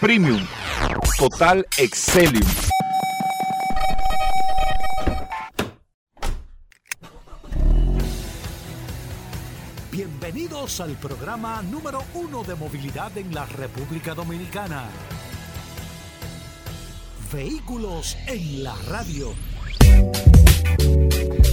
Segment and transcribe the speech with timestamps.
[0.00, 0.40] Premium
[1.18, 2.40] Total Excelium.
[9.90, 14.88] Bienvenidos al programa número uno de movilidad en la República Dominicana.
[17.30, 19.34] Vehículos en la radio.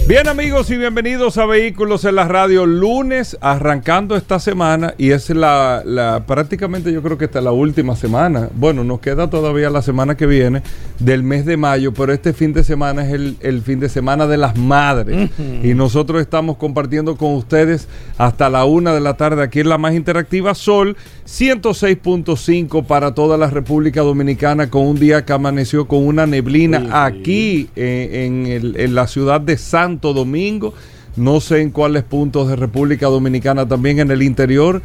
[0.08, 5.30] Bien amigos y bienvenidos a Vehículos en la Radio, lunes arrancando esta semana y es
[5.30, 9.82] la, la prácticamente yo creo que esta la última semana, bueno nos queda todavía la
[9.82, 10.62] semana que viene
[10.98, 14.26] del mes de mayo, pero este fin de semana es el, el fin de semana
[14.26, 15.30] de las madres.
[15.62, 17.86] Y nosotros estamos compartiendo con ustedes
[18.18, 23.38] hasta la una de la tarde aquí en la más interactiva Sol 106.5 para toda
[23.38, 28.74] la República Dominicana con un día que amaneció con una neblina aquí eh, en, el-
[28.80, 30.74] en la ciudad de Santo Domingo.
[31.16, 34.80] No sé en cuáles puntos de República Dominicana, también en el interior.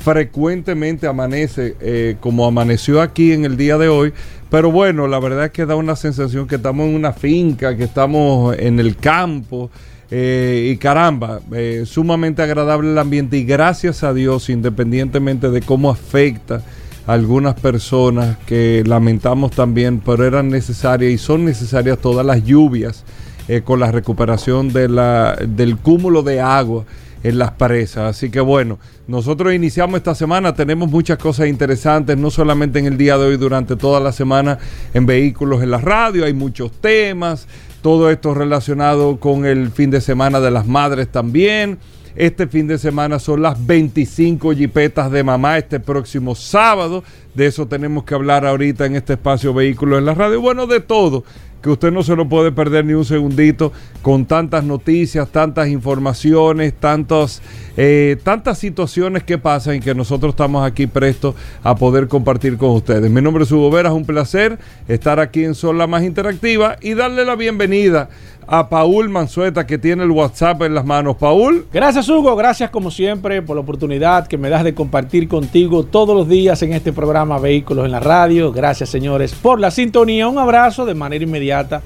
[0.00, 4.12] Frecuentemente amanece eh, como amaneció aquí en el día de hoy.
[4.50, 7.84] Pero bueno, la verdad es que da una sensación que estamos en una finca, que
[7.84, 9.70] estamos en el campo.
[10.10, 15.90] Eh, y caramba, eh, sumamente agradable el ambiente y gracias a Dios, independientemente de cómo
[15.90, 16.62] afecta
[17.06, 23.04] a algunas personas que lamentamos también, pero eran necesarias y son necesarias todas las lluvias
[23.48, 26.84] eh, con la recuperación del cúmulo de agua
[27.24, 28.16] en las presas.
[28.16, 28.78] Así que bueno,
[29.08, 33.36] nosotros iniciamos esta semana, tenemos muchas cosas interesantes, no solamente en el día de hoy,
[33.36, 34.58] durante toda la semana
[34.92, 37.48] en vehículos en la radio, hay muchos temas,
[37.82, 41.78] todo esto relacionado con el fin de semana de las madres también.
[42.16, 47.02] Este fin de semana son las 25 jipetas de mamá este próximo sábado.
[47.34, 50.40] De eso tenemos que hablar ahorita en este espacio Vehículos en la Radio.
[50.40, 51.24] Bueno, de todo,
[51.64, 56.74] que usted no se lo puede perder ni un segundito con tantas noticias, tantas informaciones,
[56.74, 57.40] tantos,
[57.78, 62.72] eh, tantas situaciones que pasan y que nosotros estamos aquí prestos a poder compartir con
[62.72, 63.10] ustedes.
[63.10, 66.76] Mi nombre es Hugo Vera, es un placer estar aquí en Sol la más interactiva
[66.82, 68.10] y darle la bienvenida
[68.46, 71.16] a Paul Manzueta que tiene el WhatsApp en las manos.
[71.16, 71.66] Paul.
[71.72, 76.16] Gracias Hugo, gracias como siempre por la oportunidad que me das de compartir contigo todos
[76.16, 78.50] los días en este programa Vehículos en la Radio.
[78.52, 80.26] Gracias señores por la sintonía.
[80.28, 81.82] Un abrazo de manera inmediata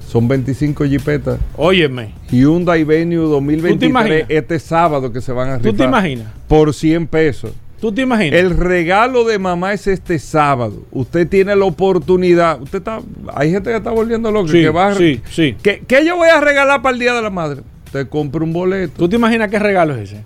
[0.09, 1.38] Son 25 jipetas.
[1.55, 4.23] Óyeme, Hyundai Venue 2023 imaginas?
[4.29, 6.27] este sábado que se van a ¿tú te rifar imaginas?
[6.47, 7.51] por 100 pesos.
[7.79, 8.39] ¿Tú te imaginas?
[8.39, 10.83] El regalo de mamá es este sábado.
[10.91, 12.59] Usted tiene la oportunidad.
[12.61, 13.01] Usted está,
[13.35, 14.51] hay gente que está volviendo loca.
[14.51, 15.55] Sí, que va a- sí, sí.
[15.61, 17.61] ¿Qué, qué yo voy a regalar para el Día de la Madre?
[17.91, 18.93] Te compro un boleto.
[18.97, 20.23] ¿Tú te imaginas qué regalo es ese?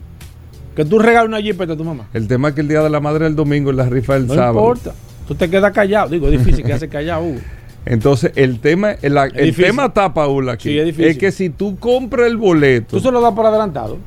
[0.76, 2.08] Que tú regales una jipeta a tu mamá.
[2.14, 4.16] El tema es que el Día de la Madre es el domingo y la rifa
[4.16, 4.54] es el No sábado.
[4.60, 4.94] importa.
[5.28, 6.08] Tú te quedas callado.
[6.10, 7.40] Digo, es difícil quedarse callado, Hugo.
[7.86, 10.70] Entonces, el tema, el, tema está, Paul, aquí.
[10.70, 11.18] Sí, es difícil.
[11.18, 13.98] que si tú compras el boleto, Tú se lo das por adelantado.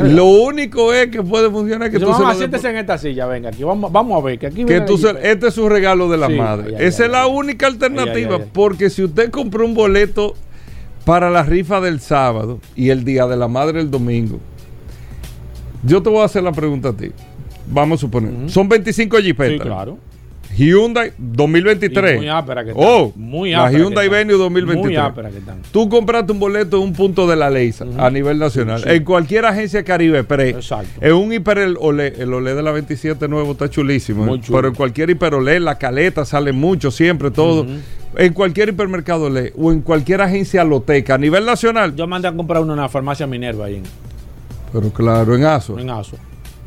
[0.00, 2.76] Lo único es que puede funcionar que Dice, tú se mamá, lo siéntese por- en
[2.78, 5.54] esta silla, venga, aquí vamos, vamos a ver, que aquí que tú se- este es
[5.54, 6.74] su regalo de la Sí, madre.
[6.78, 8.38] Esa es la única alternativa.
[8.52, 10.34] Porque si usted compró un boleto
[11.04, 14.38] para la rifa del sábado y el día de la madre el domingo,
[15.84, 17.10] yo te voy a hacer la pregunta a ti.
[17.66, 18.48] Vamos a suponer.
[18.50, 19.52] Son 25 jipetas.
[19.54, 19.98] Sí, claro.
[20.56, 22.14] Hyundai 2023.
[22.14, 22.84] Y muy ápera que están.
[22.86, 24.18] Oh, Muy la ápera que Hyundai están.
[24.18, 24.84] Venue 2023.
[24.84, 25.62] Muy ápera que están.
[25.72, 28.82] Tú compraste un boleto en un punto de la ley a nivel nacional.
[28.82, 28.88] Sí.
[28.90, 30.50] En cualquier agencia Caribe Pre.
[30.50, 31.00] Exacto.
[31.00, 34.24] En un hiper el olé, el olé de la 27 nuevo está chulísimo.
[34.24, 34.42] Muy ¿eh?
[34.42, 34.58] chulo.
[34.58, 37.66] Pero en cualquier hiperolé, la caleta sale mucho, siempre, todo.
[38.16, 41.96] En cualquier hipermercado olé o en cualquier agencia loteca a nivel nacional.
[41.96, 43.84] Yo mandé a comprar uno en la farmacia Minerva ahí en,
[44.72, 45.78] Pero claro, en ASO.
[45.78, 46.16] en Aso.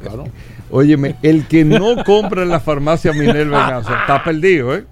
[0.02, 0.26] Claro.
[0.72, 4.84] Óyeme, el que no compra en la farmacia Minerva ASO está perdido, ¿eh?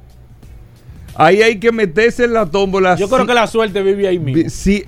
[1.15, 2.95] Ahí hay que meterse en la tómbola.
[2.95, 4.49] Yo creo que la suerte vive ahí mismo.
[4.49, 4.83] si-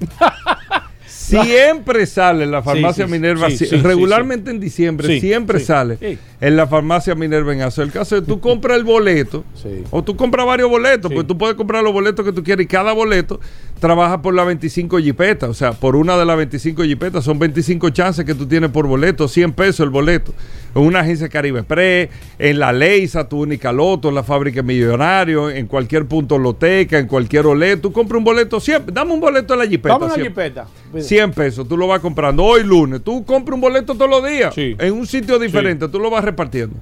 [1.08, 5.98] siempre sale en la farmacia Sí, sí, Minerva, sí, regularmente en diciembre, siempre sale.
[6.46, 7.62] En la farmacia Minerva en.
[7.62, 9.84] El caso tú compras el boleto Sí.
[9.90, 11.16] o tú compras varios boletos, Sí.
[11.16, 13.40] pues tú puedes comprar los boletos que tú quieras y cada boleto
[13.80, 17.90] trabaja por la 25 jipetas, o sea, por una de las 25 jipetas, son 25
[17.90, 20.34] chances que tú tienes por boleto, 100 pesos el boleto.
[20.76, 25.50] En una agencia Caribe Pre, en la Leisa, tu única loto, en la fábrica Millonario,
[25.50, 29.54] en cualquier punto loteca, en cualquier olé, tú compras un boleto siempre, dame un boleto
[29.54, 29.98] en la jipeta.
[29.98, 30.68] Dame una jipeta.
[30.98, 34.54] 100 pesos, tú lo vas comprando hoy lunes, tú compras un boleto todos los días
[34.54, 34.76] Sí.
[34.80, 36.76] en un sitio diferente, tú lo vas repartiendo.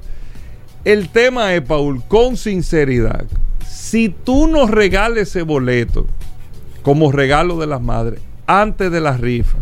[0.83, 3.25] El tema es, Paul, con sinceridad,
[3.65, 6.07] si tú nos regales ese boleto
[6.81, 9.57] como regalo de las madres antes de la rifa,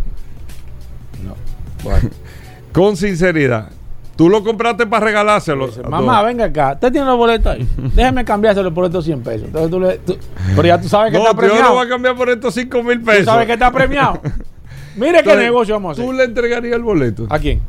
[1.23, 1.35] No.
[1.83, 2.09] Bueno.
[2.73, 3.69] con sinceridad,
[4.15, 5.67] tú lo compraste para regalárselo.
[5.67, 6.71] Dice, Mamá, venga acá.
[6.73, 7.67] Usted tiene los boletos ahí.
[7.95, 9.43] Déjeme cambiárselo por estos 100 pesos.
[9.47, 9.97] Entonces tú le.
[9.99, 10.17] tú-
[10.55, 11.73] pero ya tú sabes que No, está yo lo premiado.
[11.75, 13.25] voy a cambiar por estos 5 mil Tú pesos.
[13.25, 14.21] sabes que está premiado.
[14.95, 16.15] Mire qué negocio vamos a ¿Tú hacer.
[16.15, 17.27] le entregarías el boleto?
[17.29, 17.61] ¿A quién?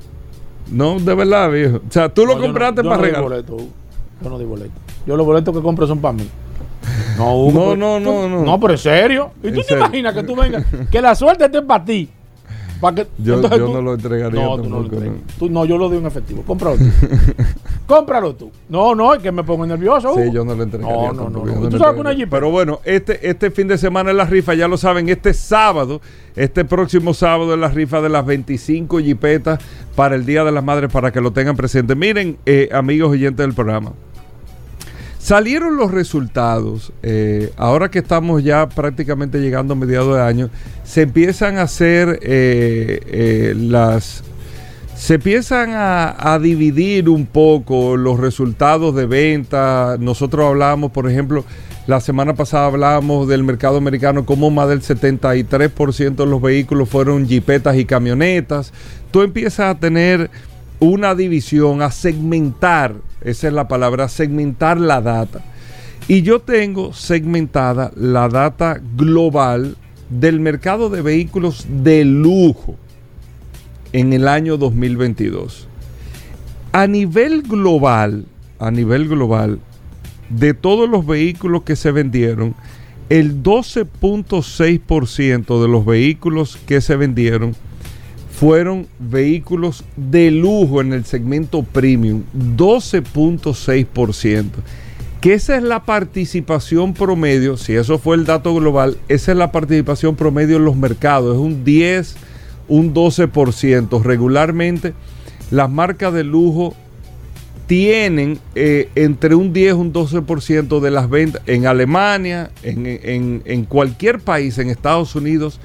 [0.72, 1.76] No, de verdad, viejo.
[1.76, 3.22] O sea, tú lo No, yo no- compraste yo para no regalar.
[3.22, 3.56] boleto.
[4.22, 4.70] Yo no doy boleto.
[5.06, 6.28] Yo los boletos que compro son para mí.
[7.18, 8.42] No, Hugo, No, pero- no, no, tú- no.
[8.44, 9.30] No, pero en serio.
[9.42, 9.84] ¿Y tú te serio.
[9.84, 10.64] imaginas que tú vengas?
[10.90, 12.08] Que la suerte esté para ti.
[12.80, 15.06] Pa' que- Yo- entonces yo tú- no lo entregaría No, tú no lo entregas.
[15.08, 15.20] no.
[15.38, 16.42] Tú- no, yo lo doy en efectivo.
[16.44, 16.84] Cómpralo tú.
[17.86, 18.50] Cómpralo tú.
[18.68, 20.12] No, no, es que me pongo nervioso.
[20.12, 20.22] Hugo.
[20.22, 20.92] Sí, yo no le entregaría.
[20.96, 21.68] No, no, tampoco, no, no.
[21.68, 24.76] Tú sabes una Pero bueno, este, este fin de semana en la rifa, ya lo
[24.76, 26.00] saben, este sábado,
[26.34, 29.60] este próximo sábado en la rifa de las 25 jipetas
[29.94, 31.94] para el Día de las Madres, para que lo tengan presente.
[31.94, 33.92] Miren, eh, amigos oyentes del programa.
[35.22, 40.50] Salieron los resultados, eh, ahora que estamos ya prácticamente llegando a mediados de año,
[40.82, 44.24] se empiezan a hacer eh, eh, las
[45.02, 49.96] se empiezan a, dividir un poco los resultados de venta.
[49.98, 51.44] Nosotros hablamos, por ejemplo,
[51.88, 57.26] la semana pasada hablábamos del mercado americano, como más del 73% de los vehículos fueron
[57.26, 58.72] jipetas y camionetas.
[59.10, 60.30] Tú empiezas a tener
[60.78, 65.40] una división, a segmentar, esa es la palabra, segmentar la data.
[66.06, 69.76] Y yo tengo segmentada la data global
[70.10, 72.76] del mercado de vehículos de lujo
[73.92, 75.66] en el año 2022.
[76.72, 78.26] A nivel global,
[78.58, 79.58] a nivel global,
[80.30, 82.54] de todos los vehículos que se vendieron,
[83.10, 87.54] el 12.6% de los vehículos que se vendieron
[88.30, 92.22] fueron vehículos de lujo en el segmento premium,
[92.56, 94.46] 12.6%.
[95.20, 99.52] Que esa es la participación promedio, si eso fue el dato global, esa es la
[99.52, 102.16] participación promedio en los mercados, es un 10,
[102.68, 104.02] un 12%.
[104.02, 104.94] Regularmente
[105.50, 106.74] las marcas de lujo
[107.66, 113.42] tienen eh, entre un 10 y un 12% de las ventas en Alemania, en, en-
[113.44, 115.60] en cualquier país, en Estados Unidos,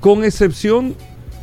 [0.00, 0.94] con excepción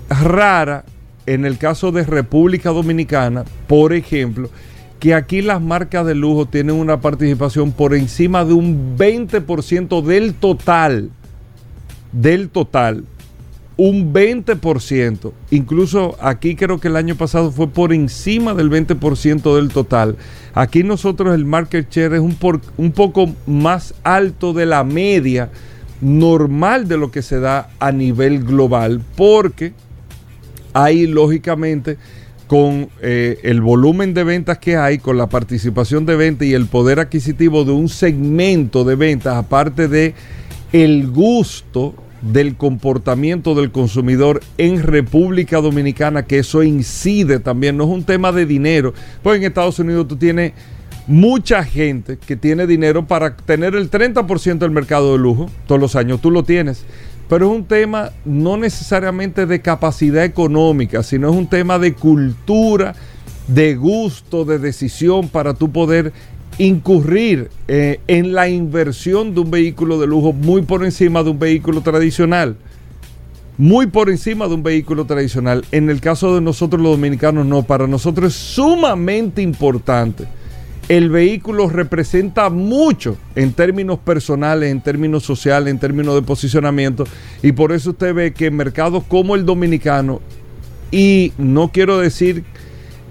[0.09, 0.85] rara
[1.25, 4.49] en el caso de República Dominicana, por ejemplo,
[4.99, 10.33] que aquí las marcas de lujo tienen una participación por encima de un 20% del
[10.33, 11.11] total,
[12.13, 13.03] del total
[13.77, 15.31] un 20%.
[15.51, 20.17] Incluso aquí creo que el año pasado fue por encima del 20% del total.
[20.53, 25.49] Aquí nosotros el market share es un, por- un poco más alto de la media
[26.01, 29.73] normal de lo que se da a nivel global, porque
[30.73, 31.97] ahí lógicamente
[32.47, 36.65] con eh, el volumen de ventas que hay, con la participación de ventas y el
[36.67, 40.13] poder adquisitivo de un segmento de ventas, aparte de
[40.71, 47.89] el gusto del comportamiento del consumidor en República Dominicana, que eso incide también, no es
[47.89, 48.93] un tema de dinero,
[49.23, 50.53] pues en Estados Unidos tú tienes
[51.07, 55.95] mucha gente que tiene dinero para tener el 30% del mercado de lujo, todos los
[55.95, 56.85] años tú lo tienes,
[57.29, 62.95] pero es un tema no necesariamente de capacidad económica, sino es un tema de cultura,
[63.47, 66.11] de gusto, de decisión para tú poder
[66.57, 71.39] incurrir eh, en la inversión de un vehículo de lujo muy por encima de un
[71.39, 72.57] vehículo tradicional.
[73.57, 75.65] Muy por encima de un vehículo tradicional.
[75.71, 80.25] En el caso de nosotros los dominicanos no, para nosotros es sumamente importante.
[80.89, 87.03] El vehículo representa mucho en términos personales, en términos sociales, en términos de posicionamiento.
[87.43, 90.21] Y por eso usted ve que en mercados como el dominicano,
[90.91, 92.45] y no quiero decir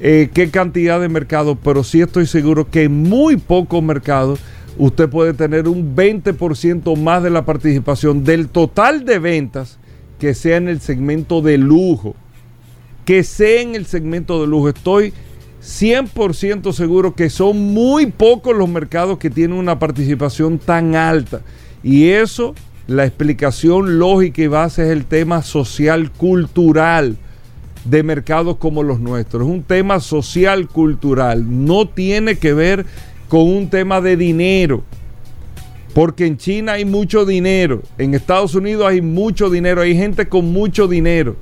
[0.00, 4.40] eh, qué cantidad de mercados, pero sí estoy seguro que en muy pocos mercados
[4.76, 9.78] usted puede tener un 20% más de la participación del total de ventas
[10.18, 12.14] que sea en el segmento de lujo.
[13.06, 14.68] Que sea en el segmento de lujo.
[14.68, 15.14] Estoy
[15.62, 21.40] 100% seguro que son muy pocos los mercados que tienen una participación tan alta.
[21.82, 22.54] Y eso,
[22.86, 27.16] la explicación lógica y base es el tema social cultural
[27.88, 29.46] de mercados como los nuestros.
[29.46, 31.44] Es un tema social cultural.
[31.64, 32.86] No tiene que ver
[33.28, 34.82] con un tema de dinero.
[35.94, 40.52] Porque en China hay mucho dinero, en Estados Unidos hay mucho dinero, hay gente con
[40.52, 41.36] mucho dinero.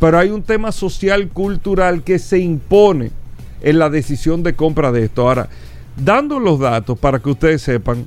[0.00, 3.12] Pero hay un tema social cultural que se impone
[3.60, 5.28] en la decisión de compra de esto.
[5.28, 5.48] Ahora,
[5.96, 8.06] dando los datos para que ustedes sepan,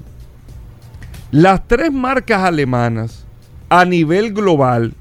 [1.31, 3.25] las tres marcas alemanas
[3.69, 4.93] a nivel global,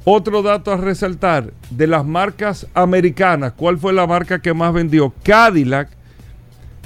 [0.05, 5.13] Otro dato a resaltar, de las marcas americanas, ¿cuál fue la marca que más vendió?
[5.25, 5.89] Cadillac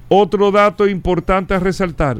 [0.09, 2.17] Otro dato importante a resaltar,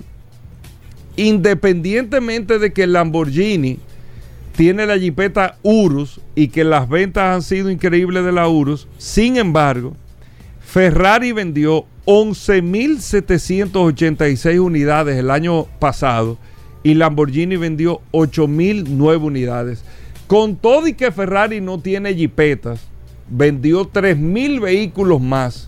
[1.18, 3.78] independientemente de que el Lamborghini
[4.56, 9.36] tiene la jipeta Urus y que las ventas han sido increíbles de la Urus, sin
[9.36, 9.98] embargo,
[10.72, 16.38] Ferrari vendió 11.786 unidades el año pasado
[16.82, 19.84] y Lamborghini vendió 8.009 unidades.
[20.28, 22.88] Con todo y que Ferrari no tiene jipetas,
[23.30, 25.68] vendió 3.000 vehículos más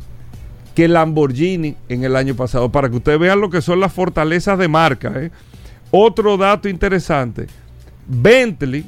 [0.73, 4.57] que Lamborghini en el año pasado, para que ustedes vean lo que son las fortalezas
[4.57, 5.11] de marca.
[5.17, 5.31] ¿eh?
[5.91, 7.47] Otro dato interesante,
[8.07, 8.85] Bentley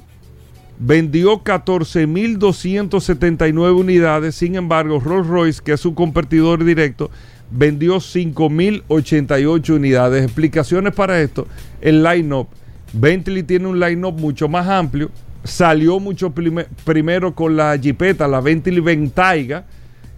[0.79, 7.09] vendió 14.279 unidades, sin embargo Rolls Royce, que es su competidor directo,
[7.51, 10.23] vendió 5.088 unidades.
[10.23, 11.47] Explicaciones para esto,
[11.81, 12.47] el line-up.
[12.93, 15.11] Bentley tiene un line-up mucho más amplio,
[15.43, 16.33] salió mucho
[16.85, 19.65] primero con la jipeta, la Bentley Bentayga,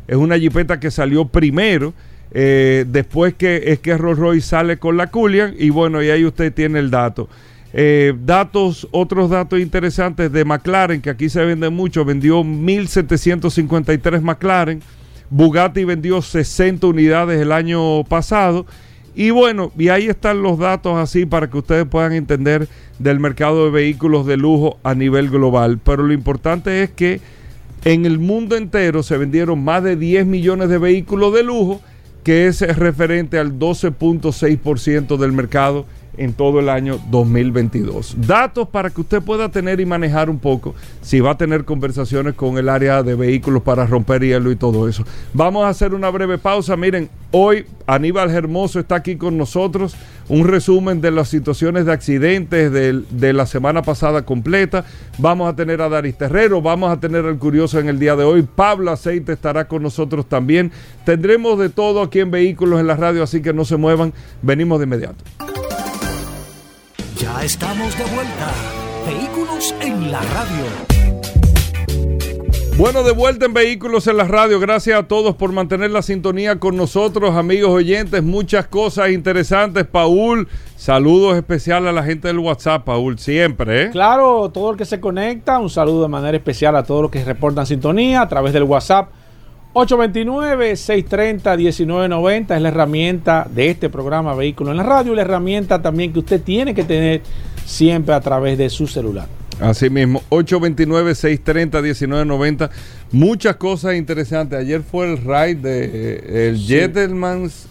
[0.07, 1.93] es una jipeta que salió primero,
[2.31, 6.25] eh, después que es que Rolls Royce sale con la Cullinan y bueno, y ahí
[6.25, 7.29] usted tiene el dato.
[7.73, 14.81] Eh, datos, otros datos interesantes de McLaren, que aquí se vende mucho, vendió 1.753 McLaren,
[15.29, 18.65] Bugatti vendió 60 unidades el año pasado.
[19.15, 22.67] Y bueno, y ahí están los datos así para que ustedes puedan entender
[22.99, 25.79] del mercado de vehículos de lujo a nivel global.
[25.83, 27.19] Pero lo importante es que
[27.83, 31.81] en el mundo entero se vendieron más de 10 millones de vehículos de lujo,
[32.23, 35.85] que es referente al 12.6% del mercado
[36.17, 38.15] en todo el año 2022.
[38.19, 42.33] Datos para que usted pueda tener y manejar un poco si va a tener conversaciones
[42.33, 45.03] con el área de vehículos para romper hielo y todo eso.
[45.33, 46.75] Vamos a hacer una breve pausa.
[46.75, 49.95] Miren, hoy Aníbal Hermoso está aquí con nosotros.
[50.29, 54.83] Un resumen de las situaciones de accidentes de, de la semana pasada completa.
[55.17, 58.25] Vamos a tener a Daris Terrero, vamos a tener al curioso en el día de
[58.25, 58.41] hoy.
[58.41, 60.71] Pablo Aceite estará con nosotros también.
[61.05, 64.13] Tendremos de todo aquí en Vehículos en la Radio, así que no se muevan.
[64.41, 65.23] Venimos de inmediato.
[67.19, 68.51] Ya estamos de vuelta.
[69.07, 70.65] Vehículos en la radio.
[72.77, 74.59] Bueno, de vuelta en Vehículos en la Radio.
[74.59, 78.21] Gracias a todos por mantener la sintonía con nosotros, amigos oyentes.
[78.21, 79.87] Muchas cosas interesantes.
[79.87, 83.85] Paul, saludos especiales a la gente del WhatsApp, Paul, siempre.
[83.85, 83.89] ¿eh?
[83.89, 87.25] Claro, todo el que se conecta, un saludo de manera especial a todos los que
[87.25, 89.09] reportan sintonía a través del WhatsApp
[89.77, 96.11] 829-630-1990 es la herramienta de este programa Vehículo en la Radio y la herramienta también
[96.11, 97.21] que usted tiene que tener
[97.63, 99.27] siempre a través de su celular.
[99.59, 102.69] Así mismo, 829-630-1990.
[103.11, 104.57] Muchas cosas interesantes.
[104.59, 106.73] Ayer fue el ride de eh, el sí.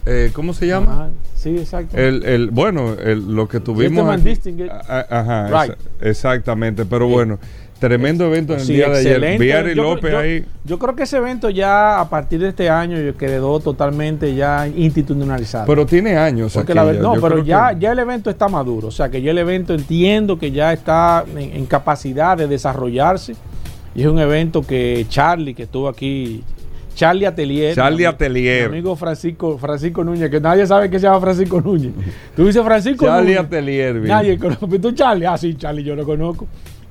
[0.07, 1.11] eh, ¿cómo se llama?
[1.35, 1.97] sí, exacto.
[1.97, 4.09] El, el, bueno, el, lo que tuvimos.
[4.09, 4.39] Aquí,
[4.89, 5.75] ajá, right.
[6.01, 7.41] exactamente, pero bueno.
[7.79, 9.39] Tremendo evento en el sí, día de ayer.
[9.39, 10.45] Viari yo, López yo, ahí.
[10.65, 15.67] Yo creo que ese evento ya a partir de este año quedó totalmente ya institucionalizado.
[15.67, 16.55] Pero tiene años.
[16.55, 18.89] Porque la, no, Yo pero ya, que- ya el evento está maduro.
[18.89, 23.35] O sea que ya el evento entiendo que ya está en, en capacidad de desarrollarse.
[23.95, 26.43] Y es un evento que Charlie, que estuvo aquí,
[26.95, 27.75] Charlie Atelier.
[27.75, 28.71] Charlie mi- Atelier.
[28.71, 31.93] Mi amigo Francisco, Francisco Núñez, que nadie sabe que se llama Francisco Núñez.
[32.35, 33.41] Tú dices Francisco Charlie Núñez.
[33.47, 33.95] Atelier.
[33.95, 34.09] bien.
[34.09, 34.79] Nadie conoce.
[34.79, 35.27] ¿Tú Charlie?
[35.27, 36.47] Ah, sí, Charlie, yo lo conozco.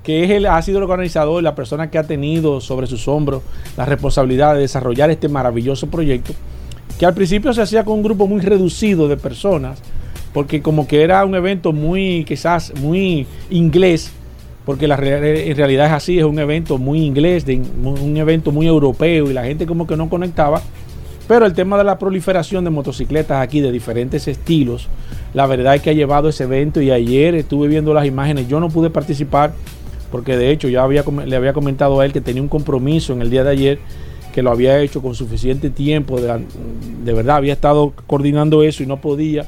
[0.05, 3.41] Que es el, ha sido el organizador, la persona que ha tenido sobre sus hombros
[3.75, 6.33] la responsabilidad de desarrollar este maravilloso proyecto.
[6.99, 9.81] Que al principio se hacía con un grupo muy reducido de personas,
[10.31, 14.11] porque como que era un evento muy, quizás, muy inglés,
[14.63, 18.67] porque la, en realidad es así, es un evento muy inglés, de, un evento muy
[18.67, 20.61] europeo, y la gente como que no conectaba.
[21.27, 24.87] Pero el tema de la proliferación de motocicletas aquí de diferentes estilos,
[25.33, 28.59] la verdad es que ha llevado ese evento y ayer estuve viendo las imágenes, yo
[28.59, 29.53] no pude participar
[30.15, 33.29] porque de hecho ya le había comentado a él que tenía un compromiso en el
[33.29, 33.79] día de ayer,
[34.33, 36.39] que lo había hecho con suficiente tiempo, de,
[37.03, 39.45] de verdad había estado coordinando eso y no podía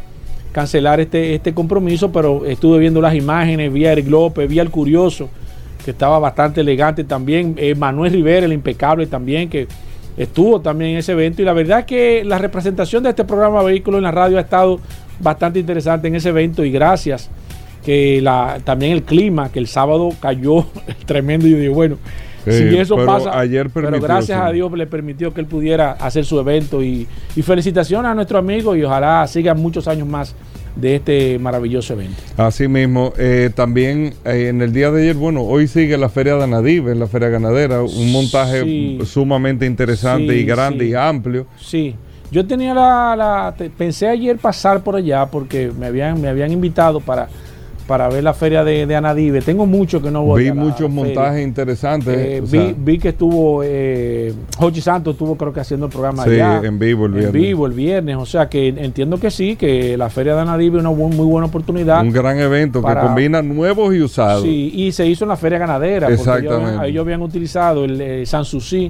[0.52, 4.70] cancelar este, este compromiso, pero estuve viendo las imágenes, vi a Eric López, vi al
[4.70, 5.30] Curioso,
[5.86, 9.70] que estaba bastante elegante también, eh, Manuel Rivera, el impecable también, que
[10.18, 13.64] estuvo también en ese evento y la verdad es que la representación de este programa
[13.64, 14.82] Vehículos en la Radio ha estado
[15.22, 17.30] bastante interesante en ese evento y gracias
[17.88, 20.66] que la, también el clima, que el sábado cayó
[21.06, 21.98] tremendo y yo digo, bueno,
[22.46, 24.46] Sí, si eso pasa, ayer pero gracias sí.
[24.46, 28.38] a Dios le permitió que él pudiera hacer su evento y, y felicitaciones a nuestro
[28.40, 30.34] amigo y ojalá sigan muchos años más
[30.76, 32.16] de este maravilloso evento.
[32.38, 36.36] Así mismo, eh, también eh, en el día de ayer, bueno, hoy sigue la Feria
[36.36, 39.00] de Anadive, en la Feria Ganadera, un montaje Sí.
[39.06, 40.92] sumamente interesante Sí, y grande sí.
[40.92, 41.48] y amplio.
[41.60, 41.96] Sí,
[42.32, 47.00] yo tenía la, la- pensé ayer pasar por allá porque me habían, me habían invitado
[47.02, 47.28] para,
[47.88, 49.42] para ver la feria de, de Anadive.
[49.42, 50.90] Tengo mucho que no voy Vi a muchos feria.
[50.96, 52.16] montajes interesantes.
[52.18, 56.24] Eh, vi, sea, vi que estuvo eh, Jochi Santos estuvo creo que haciendo el programa
[56.26, 57.42] Sí, allá en vivo el en viernes.
[57.42, 60.84] vivo el viernes o sea que entiendo que sí que la feria de Anadive es
[60.86, 64.44] una muy buena oportunidad un gran evento para- que combina nuevos y usados.
[64.44, 66.08] Sí, y se hizo en la feria ganadera.
[66.08, 66.90] Porque ellos habían, Exactamente.
[66.90, 68.90] ellos habían utilizado el eh, Sanssouci,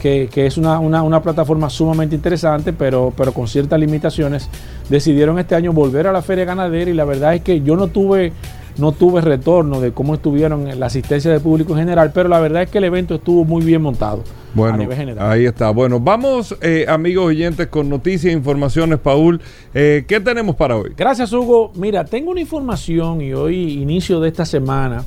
[0.00, 4.48] que, que es una, una- una plataforma sumamente interesante, pero, pero con ciertas limitaciones.
[4.88, 7.88] Decidieron este año volver a la feria ganadera y la verdad es que yo no
[7.88, 8.32] tuve
[8.78, 12.62] no tuve retorno de cómo estuvieron la asistencia del público en general, pero la verdad
[12.62, 14.22] es que el evento estuvo muy bien montado.
[14.54, 15.32] Bueno, a nivel general.
[15.32, 15.70] ahí está.
[15.70, 19.40] Bueno, vamos, eh, amigos oyentes, con noticias e informaciones, Paul.
[19.74, 20.92] Eh, ¿Qué tenemos para hoy?
[20.96, 21.72] Gracias, Hugo.
[21.74, 25.02] Mira, tengo una información y hoy, inicio de esta semana,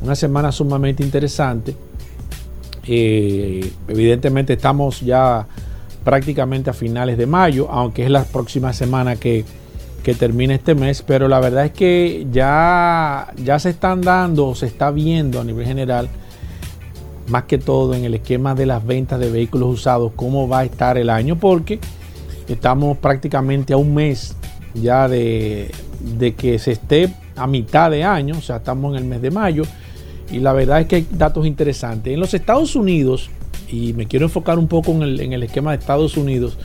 [0.00, 1.74] una semana sumamente interesante.
[2.88, 5.46] Evidentemente estamos ya
[6.04, 9.44] prácticamente a finales de mayo, aunque es la próxima semana que
[10.02, 14.64] que termine este mes, pero la verdad es que ya, ya se están dando, se
[14.64, 16.08] está viendo a nivel general,
[17.26, 20.64] más que todo en el esquema de las ventas de vehículos usados, cómo va a
[20.64, 21.78] estar el año, porque
[22.48, 24.34] estamos prácticamente a un mes
[24.72, 25.70] ya de,
[26.00, 29.30] de que se esté a mitad de año, o sea, estamos en el mes de
[29.30, 29.64] mayo,
[30.30, 32.12] y la verdad es que hay datos interesantes.
[32.12, 33.30] En los Estados Unidos,
[33.70, 36.58] y me quiero enfocar un poco en el, en el esquema de Estados Unidos,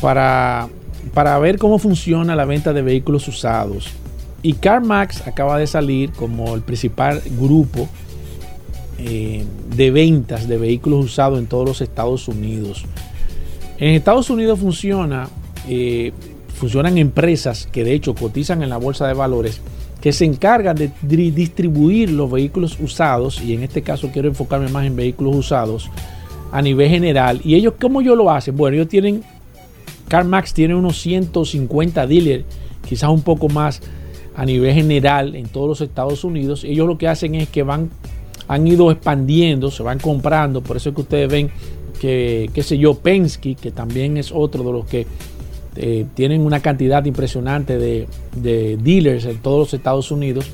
[0.00, 0.68] para
[1.14, 3.88] para ver cómo funciona la venta de vehículos usados.
[4.42, 7.88] Y CarMax acaba de salir como el principal grupo
[8.98, 12.84] eh, de ventas de vehículos usados en todos los Estados Unidos.
[13.78, 15.28] En Estados Unidos funciona,
[15.68, 16.12] eh,
[16.54, 19.60] funcionan empresas que de hecho cotizan en la bolsa de valores
[20.00, 24.86] que se encargan de distribuir los vehículos usados, y en este caso quiero enfocarme más
[24.86, 25.90] en vehículos usados
[26.52, 27.40] a nivel general.
[27.44, 28.56] ¿Y ellos cómo ellos lo hacen?
[28.56, 29.22] Bueno, ellos tienen
[30.10, 32.44] CarMax tiene unos 150 dealers,
[32.86, 33.80] quizás un poco más
[34.34, 36.64] a nivel general en todos los Estados Unidos.
[36.64, 37.90] Ellos lo que hacen es que van,
[38.48, 40.62] han ido expandiendo, se van comprando.
[40.62, 41.50] Por eso es que ustedes ven
[42.00, 45.06] que, qué sé yo, Penske, que también es otro de los que
[45.76, 50.50] eh, tienen una cantidad impresionante de, de, dealers en todos los Estados Unidos.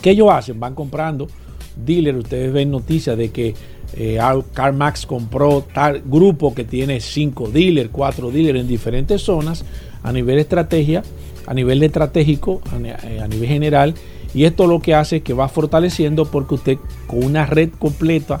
[0.00, 0.58] ¿Qué ellos hacen?
[0.60, 1.28] Van comprando
[1.76, 2.18] dealers.
[2.18, 3.54] Ustedes ven noticias de que
[3.94, 4.18] eh,
[4.54, 9.64] CarMax compró tal grupo que tiene cinco dealers, cuatro dealers en diferentes zonas
[10.02, 11.02] a nivel estrategia,
[11.46, 12.78] a nivel estratégico, a,
[13.26, 13.94] nivel general.
[14.32, 18.40] Y esto lo que hace es que va fortaleciendo porque usted con una red completa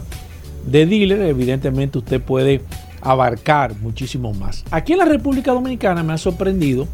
[0.66, 2.60] de dealers, evidentemente usted puede
[3.00, 4.64] abarcar muchísimo más.
[4.70, 6.86] Aquí en la República Dominicana me ha sorprendido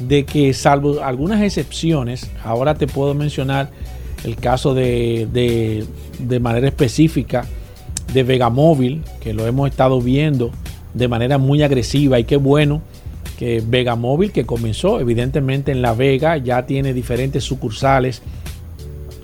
[0.00, 3.70] de que salvo algunas excepciones, ahora te puedo mencionar
[4.24, 5.86] el caso de, de,
[6.18, 7.46] de manera específica
[8.12, 10.50] de Vegamóvil, que lo hemos estado viendo
[10.94, 12.82] de manera muy agresiva y qué bueno
[13.38, 18.22] que Vegamóvil, que comenzó evidentemente en La Vega, ya tiene diferentes sucursales.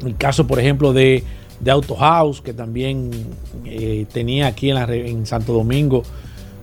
[0.05, 1.25] El caso, por ejemplo, de,
[1.62, 3.11] de Auto House, que también
[3.64, 6.03] eh, tenía aquí en, Santo Domingo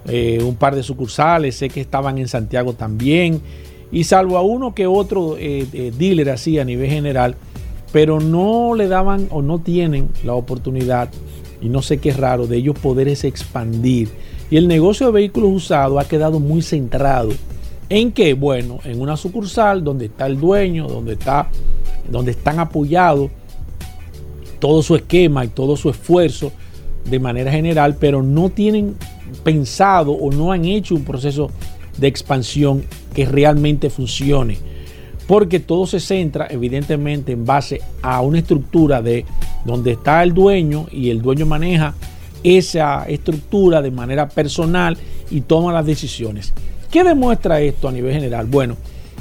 [0.08, 3.42] eh, un par de sucursales, sé que estaban en Santiago también,
[3.92, 7.36] y salvo a uno que otro eh, dealer así a nivel general,
[7.94, 11.10] pero no le daban o no tienen la oportunidad
[11.62, 14.10] y no sé qué raro, de ellos poderse expandir.
[14.52, 17.32] Y el negocio de vehículos usados ha quedado muy centrado.
[17.90, 18.34] ¿En qué?
[18.34, 21.50] Bueno, en una sucursal donde está el dueño, donde, está,
[22.10, 23.32] donde están apoyados
[24.60, 26.52] todo su esquema y todo su esfuerzo
[27.10, 28.96] de manera general, pero no tienen
[29.44, 31.50] pensado o no han hecho un proceso
[31.98, 34.58] de expansión que realmente funcione
[35.30, 39.26] porque todo se centra evidentemente en base a una estructura de
[39.64, 41.94] donde está el dueño y el dueño maneja
[42.44, 44.98] esa estructura de manera personal
[45.30, 46.52] y toma las decisiones.
[46.90, 48.48] ¿Qué demuestra esto a nivel general?
[48.48, 48.76] Bueno,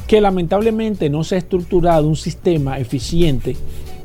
[0.06, 3.54] que lamentablemente no se ha estructurado un sistema eficiente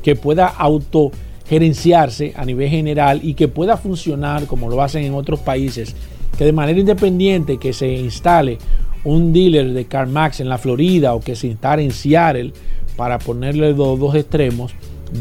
[0.04, 5.40] que pueda autogerenciarse a nivel general y que pueda funcionar como lo hacen en otros
[5.40, 5.96] países,
[6.36, 8.58] que de manera independiente que se instale
[9.02, 12.52] un dealer de CarMax en la Florida o que se instale en Seattle,
[12.96, 14.72] para ponerle los dos extremos,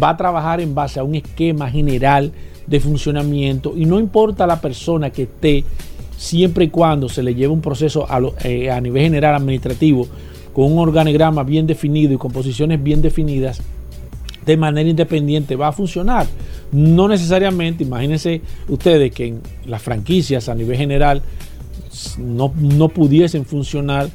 [0.01, 2.31] va a trabajar en base a un esquema general
[2.67, 5.63] de funcionamiento y no importa la persona que esté,
[6.17, 10.07] siempre y cuando se le lleve un proceso a, eh, a nivel general administrativo
[10.53, 13.61] con un organigrama bien definido y con posiciones bien definidas,
[14.45, 16.27] de manera independiente va a funcionar.
[16.71, 21.21] No necesariamente, imagínense ustedes que en las franquicias a nivel general
[22.17, 24.09] no, no pudiesen funcionar,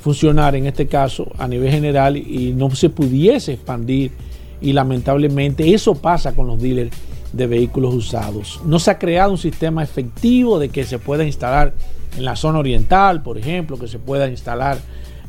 [0.00, 4.12] funcionar en este caso a nivel general y no se pudiese expandir.
[4.60, 6.96] Y lamentablemente eso pasa con los dealers
[7.32, 8.60] de vehículos usados.
[8.64, 11.74] No se ha creado un sistema efectivo de que se pueda instalar
[12.16, 14.78] en la zona oriental, por ejemplo, que se pueda instalar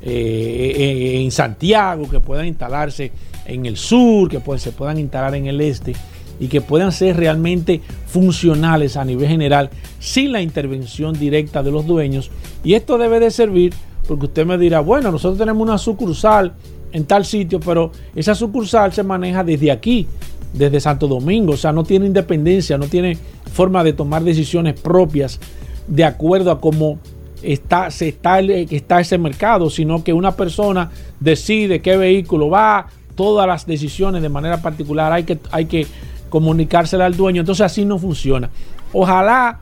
[0.01, 3.11] eh, en Santiago, que puedan instalarse
[3.45, 5.93] en el sur, que se puedan instalar en el este
[6.39, 11.85] y que puedan ser realmente funcionales a nivel general sin la intervención directa de los
[11.85, 12.31] dueños.
[12.63, 13.73] Y esto debe de servir
[14.07, 16.53] porque usted me dirá, bueno, nosotros tenemos una sucursal
[16.91, 20.07] en tal sitio, pero esa sucursal se maneja desde aquí,
[20.53, 23.17] desde Santo Domingo, o sea, no tiene independencia, no tiene
[23.51, 25.39] forma de tomar decisiones propias
[25.87, 26.99] de acuerdo a cómo
[27.41, 33.47] está, se está, está ese mercado, sino que una persona decide qué vehículo va, todas
[33.47, 35.87] las decisiones de manera particular, hay que, hay que
[36.29, 37.41] comunicársela al dueño.
[37.41, 38.49] Entonces así no funciona.
[38.93, 39.59] Ojalá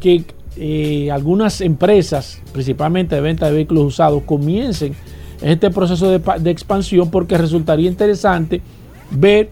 [0.00, 0.24] que
[0.56, 4.94] eh, algunas empresas, principalmente de venta de vehículos usados, comiencen
[5.42, 8.62] este proceso de, de expansión porque resultaría interesante
[9.10, 9.50] ver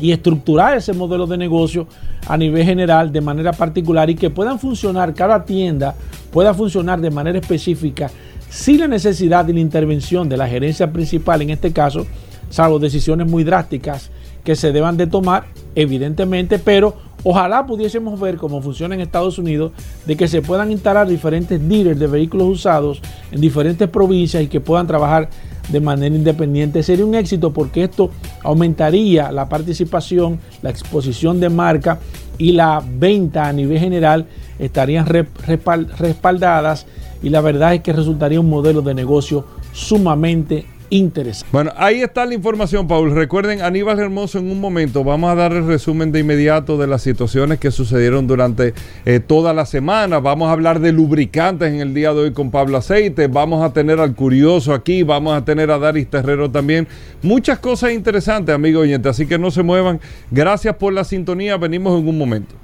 [0.00, 1.86] y estructurar ese modelo de negocio
[2.26, 5.94] a nivel general de manera particular y que puedan funcionar cada tienda
[6.32, 8.10] pueda funcionar de manera específica
[8.48, 12.06] sin la necesidad de la intervención de la gerencia principal en este caso
[12.50, 14.10] salvo decisiones muy drásticas
[14.42, 19.72] que se deban de tomar evidentemente pero ojalá pudiésemos ver cómo funciona en Estados Unidos
[20.06, 23.00] de que se puedan instalar diferentes dealers de vehículos usados
[23.32, 25.30] en diferentes provincias y que puedan trabajar
[25.68, 26.82] de manera independiente.
[26.82, 28.10] Sería un éxito porque esto
[28.42, 31.98] aumentaría la participación, la exposición de marca
[32.38, 34.26] y la venta a nivel general
[34.58, 36.86] estarían respaldadas
[37.22, 41.48] y la verdad es que resultaría un modelo de negocio sumamente interesante.
[41.52, 43.12] Bueno, ahí está la información, Paul.
[43.12, 47.02] Recuerden, Aníbal Hermoso, en un momento vamos a dar el resumen de inmediato de las
[47.02, 50.20] situaciones que sucedieron durante eh, toda la semana.
[50.20, 53.26] Vamos a hablar de lubricantes en el día de hoy con Pablo Aceite.
[53.26, 55.02] Vamos a tener al Curioso aquí.
[55.02, 56.86] Vamos a tener a Daris Terrero también.
[57.22, 59.10] Muchas cosas interesantes, amigos oyentes.
[59.10, 60.00] Así que no se muevan.
[60.30, 61.56] Gracias por la sintonía.
[61.56, 62.63] Venimos en un momento.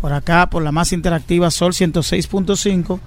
[0.00, 3.00] por acá, por la más interactiva Sol 106.5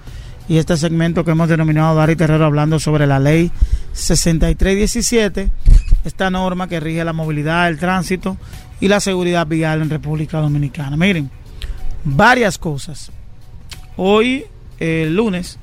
[0.48, 3.50] y este segmento que hemos denominado Dari Terrero hablando sobre la ley
[3.92, 5.50] 6317,
[6.04, 8.36] esta norma que rige la movilidad, el tránsito
[8.80, 10.96] y la seguridad vial en República Dominicana.
[10.96, 11.30] Miren,
[12.04, 13.10] varias cosas.
[13.96, 14.44] Hoy,
[14.78, 15.58] el lunes,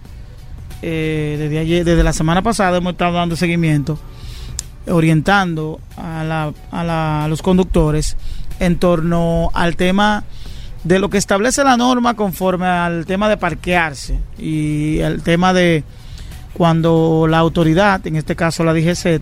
[0.82, 4.00] eh, desde, la semana pasada hemos estado dando seguimiento,
[4.88, 8.16] orientando a los conductores
[8.60, 10.24] en torno al tema
[10.90, 15.84] de lo que establece la norma conforme al tema de parquearse y el tema de
[16.54, 19.22] cuando la autoridad, en este caso la DGC,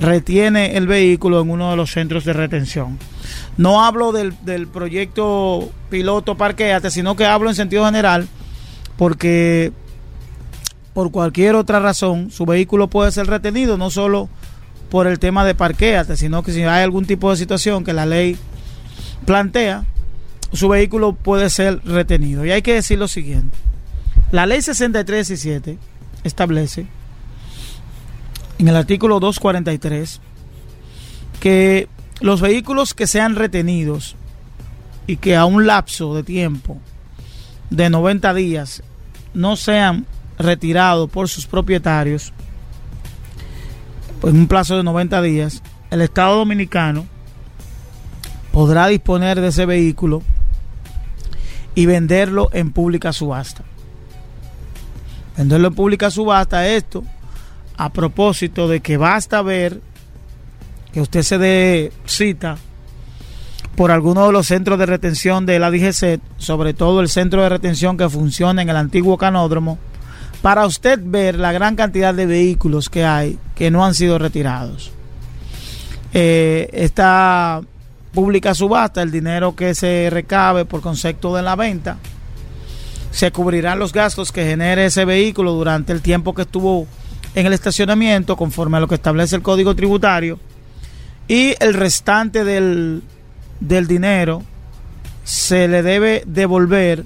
[0.00, 2.98] retiene el vehículo en uno de los centros de retención.
[3.56, 8.28] No hablo del, del proyecto piloto parqueate, sino que hablo en sentido general
[8.98, 9.72] porque
[10.92, 14.28] por cualquier otra razón su vehículo puede ser retenido, no solo
[14.90, 18.04] por el tema de parqueate, sino que si hay algún tipo de situación que la
[18.04, 18.36] ley
[19.24, 19.86] plantea,
[20.52, 22.44] su vehículo puede ser retenido.
[22.44, 23.56] Y hay que decir lo siguiente.
[24.30, 25.78] La ley 6317
[26.24, 26.86] establece
[28.58, 30.20] en el artículo 243
[31.40, 31.88] que
[32.20, 34.16] los vehículos que sean retenidos
[35.06, 36.78] y que a un lapso de tiempo
[37.70, 38.82] de 90 días
[39.34, 40.06] no sean
[40.38, 42.32] retirados por sus propietarios,
[44.20, 47.06] pues en un plazo de 90 días, el Estado Dominicano
[48.52, 50.22] podrá disponer de ese vehículo
[51.78, 53.62] y venderlo en pública subasta.
[55.36, 57.04] Venderlo en pública subasta, esto
[57.76, 59.80] a propósito de que basta ver
[60.92, 62.58] que usted se dé cita
[63.76, 67.48] por alguno de los centros de retención de la DGC, sobre todo el centro de
[67.48, 69.78] retención que funciona en el antiguo canódromo,
[70.42, 74.90] para usted ver la gran cantidad de vehículos que hay que no han sido retirados.
[76.12, 77.60] Eh, esta
[78.18, 81.98] pública subasta, el dinero que se recabe por concepto de la venta,
[83.12, 86.88] se cubrirán los gastos que genere ese vehículo durante el tiempo que estuvo
[87.36, 90.40] en el estacionamiento, conforme a lo que establece el código tributario,
[91.28, 93.04] y el restante del,
[93.60, 94.42] del dinero
[95.22, 97.04] se le debe devolver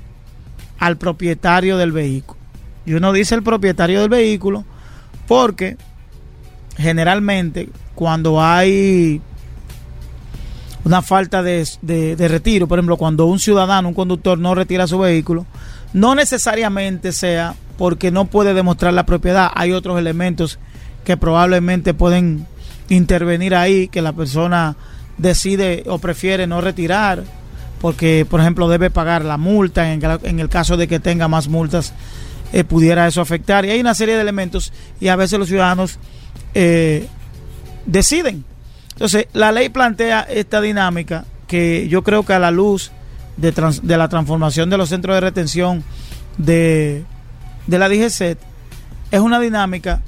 [0.78, 2.40] al propietario del vehículo.
[2.86, 4.64] Y uno dice el propietario del vehículo
[5.28, 5.76] porque
[6.78, 9.20] generalmente cuando hay
[10.84, 14.98] una falta de, de, retiro, por ejemplo, cuando un ciudadano, un conductor no retira su
[14.98, 15.46] vehículo,
[15.92, 20.58] no necesariamente sea porque no puede demostrar la propiedad, hay otros elementos
[21.04, 22.46] que probablemente pueden
[22.88, 24.76] intervenir ahí, que la persona
[25.18, 27.24] decide o prefiere no retirar,
[27.80, 31.92] porque por ejemplo debe pagar la multa, en, el caso de que tenga más multas,
[32.52, 33.64] eh, pudiera eso afectar.
[33.64, 35.98] Y hay una serie de elementos y a veces los ciudadanos
[36.54, 37.06] eh,
[37.86, 38.44] deciden
[38.92, 42.92] entonces, la ley plantea esta dinámica que yo creo que a la luz
[43.36, 43.52] de,
[43.96, 45.82] la transformación de los centros de retención
[46.38, 47.04] de,
[47.66, 48.38] de la DGCET,
[49.10, 50.02] es una dinámica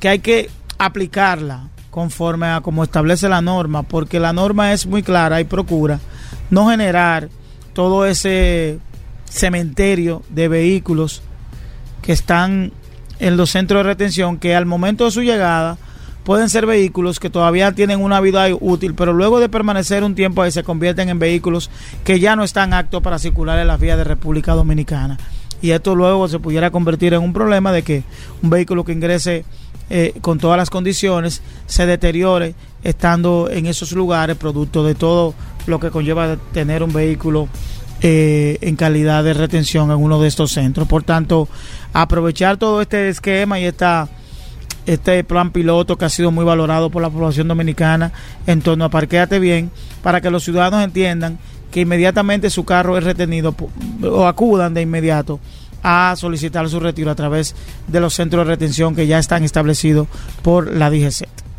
[0.00, 5.02] que hay que aplicarla conforme a como establece la norma, porque la norma es muy
[5.02, 5.98] clara y procura
[6.50, 7.28] no generar
[7.72, 8.78] todo ese
[9.24, 11.22] cementerio de vehículos
[12.02, 12.72] que están
[13.18, 15.78] en los centros de retención que al momento de su llegada
[16.26, 20.42] pueden ser vehículos que todavía tienen una vida útil, pero luego de permanecer un tiempo
[20.42, 21.70] ahí se convierten en vehículos
[22.02, 25.18] que ya no están aptos para circular en las vías de República Dominicana.
[25.62, 28.02] Y esto luego se pudiera convertir en un problema de que
[28.42, 29.44] un vehículo que ingrese
[29.88, 35.32] eh, con todas las condiciones se deteriore estando en esos lugares, producto de todo
[35.68, 37.48] lo que conlleva tener un vehículo
[38.02, 40.88] eh, en calidad de retención en uno de estos centros.
[40.88, 41.48] Por tanto,
[41.92, 44.08] aprovechar todo este esquema y esta
[44.86, 48.12] este plan piloto que ha sido muy valorado por la población dominicana
[48.46, 49.70] en torno a Parquéate Bien,
[50.02, 51.38] para que los ciudadanos entiendan
[51.70, 53.54] que inmediatamente su carro es retenido
[54.02, 55.40] o acudan de inmediato
[55.82, 57.54] a solicitar su retiro a través
[57.86, 60.08] de los centros de retención que ya están establecidos
[60.42, 61.45] por la DGC.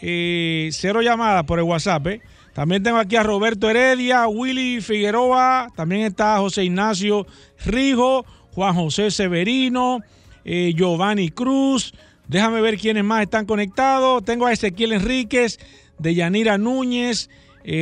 [0.00, 2.06] eh, cero llamadas por el WhatsApp.
[2.08, 2.20] Eh.
[2.52, 7.26] También tengo aquí a Roberto Heredia, Willy Figueroa, también está José Ignacio
[7.64, 10.00] Rijo, Juan José Severino,
[10.44, 11.92] Giovanni Cruz.
[12.26, 14.24] Déjame ver quiénes más están conectados.
[14.24, 15.60] Tengo a Ezequiel Enríquez,
[16.00, 17.30] de Yanira Núñez,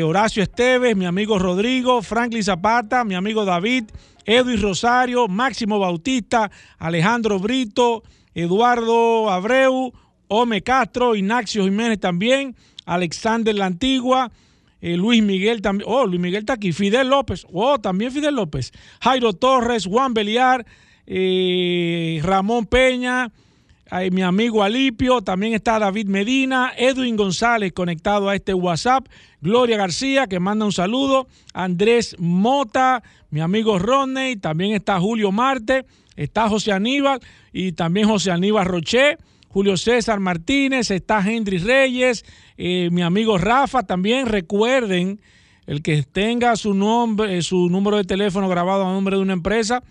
[0.04, 3.84] Horacio Esteves, mi amigo Rodrigo, Franklin Zapata, mi amigo David,
[4.26, 8.02] Edwin Rosario, Máximo Bautista, Alejandro Brito,
[8.34, 9.92] Eduardo Abreu,
[10.28, 14.30] Ome Castro, Ignacio Jiménez también, Alexander La Antigua,
[14.80, 18.72] eh, Luis Miguel también, oh, Luis Miguel está aquí, Fidel López, oh, también Fidel López,
[19.00, 20.66] Jairo Torres, Juan Beliar,
[21.06, 23.30] eh, Ramón Peña,
[24.10, 29.06] mi amigo Alipio, también está David Medina, Edwin González conectado a este WhatsApp,
[29.40, 35.84] Gloria García que manda un saludo, Andrés Mota, mi amigo Rodney, también está Julio Marte,
[36.16, 37.20] está José Aníbal
[37.52, 39.18] y también José Aníbal Roché,
[39.56, 42.26] Julio César Martínez, está Henry Reyes,
[42.58, 45.18] eh, mi amigo Rafa también, recuerden,
[45.66, 49.82] el que tenga su nombre, su número de teléfono grabado a nombre de una empresa,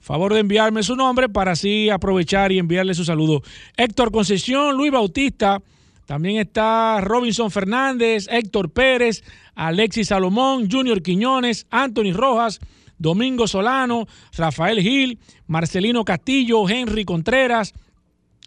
[0.00, 3.42] Favor de enviarme su nombre para así aprovechar y enviarle su saludo.
[3.76, 5.62] Héctor Concesión, Luis Bautista,
[6.04, 9.22] también está Robinson Fernández, Héctor Pérez,
[9.54, 12.58] Alexis Salomón, Junior Quiñones, Anthony Rojas,
[12.98, 17.72] Domingo Solano, Rafael Gil, Marcelino Castillo, Henry Contreras,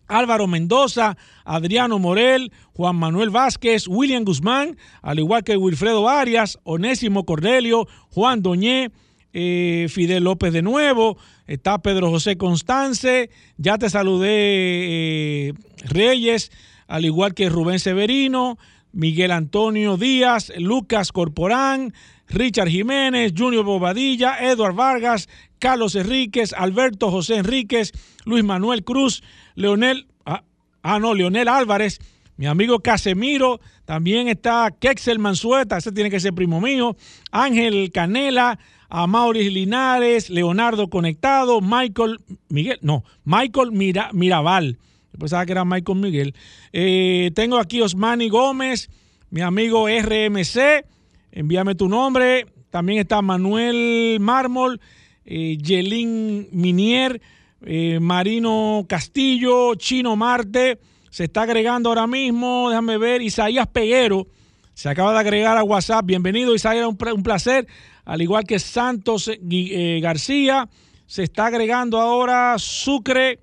[0.10, 7.26] Álvaro Mendoza, Adriano Morel, Juan Manuel Vázquez, William Guzmán, al igual que Wilfredo Arias, Onésimo
[7.26, 8.91] Cordelio, Juan Doñé,
[9.32, 15.54] eh, Fidel López de nuevo, está Pedro José Constance, ya te saludé eh,
[15.86, 16.52] Reyes,
[16.88, 18.58] al igual que Rubén Severino,
[18.91, 21.93] Miguel Antonio Díaz, Lucas Corporán,
[22.28, 27.91] Richard Jiménez, Junior Bobadilla, Eduard Vargas, Carlos Enríquez, Alberto José Enríquez,
[28.26, 29.24] Luis Manuel Cruz,
[29.56, 30.43] Leonel, ah,
[30.82, 32.00] ah no, Leonel Álvarez,
[32.38, 36.95] mi amigo Casemiro, también está Kexel Mansueta, ese tiene que ser primo mío,
[37.32, 42.19] Ángel Canela, a Linares, Leonardo Conectado, Michael
[42.50, 44.80] Miguel, no, Michael Mira, Mirabal.
[45.17, 46.36] Pensaba que era Michael Miguel.
[46.72, 48.89] Eh, tengo aquí Osmani Gómez,
[49.30, 50.86] mi amigo RMC.
[51.32, 52.48] Envíame tu nombre.
[52.69, 54.80] También está Manuel Mármol,
[55.25, 57.21] eh, Yelín Minier,
[57.62, 60.79] eh, Marino Castillo, Chino Marte.
[61.10, 64.27] Se está agregando ahora mismo, déjame ver, Isaías Peguero.
[64.73, 66.05] Se acaba de agregar a WhatsApp.
[66.05, 67.67] Bienvenido, Isaías, un, placer
[68.05, 70.69] al igual que Santos eh, eh, García.
[71.05, 73.39] Se está agregando ahora Sucre,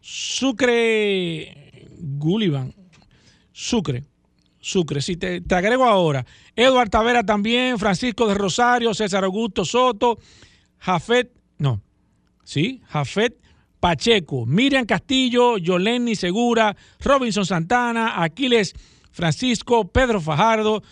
[0.00, 2.74] Sucre Gullivan,
[3.52, 4.04] Sucre,
[4.60, 5.00] Sucre.
[5.00, 10.18] Si te, te agrego ahora, Eduardo Tavera también, Francisco de Rosario, César Augusto Soto,
[10.84, 11.80] Jafet, no,
[12.44, 13.40] sí, Jafet
[13.80, 18.74] Pacheco, Miriam Castillo, Yoleni Segura, Robinson Santana, Aquiles
[19.10, 20.82] Francisco, Pedro Fajardo,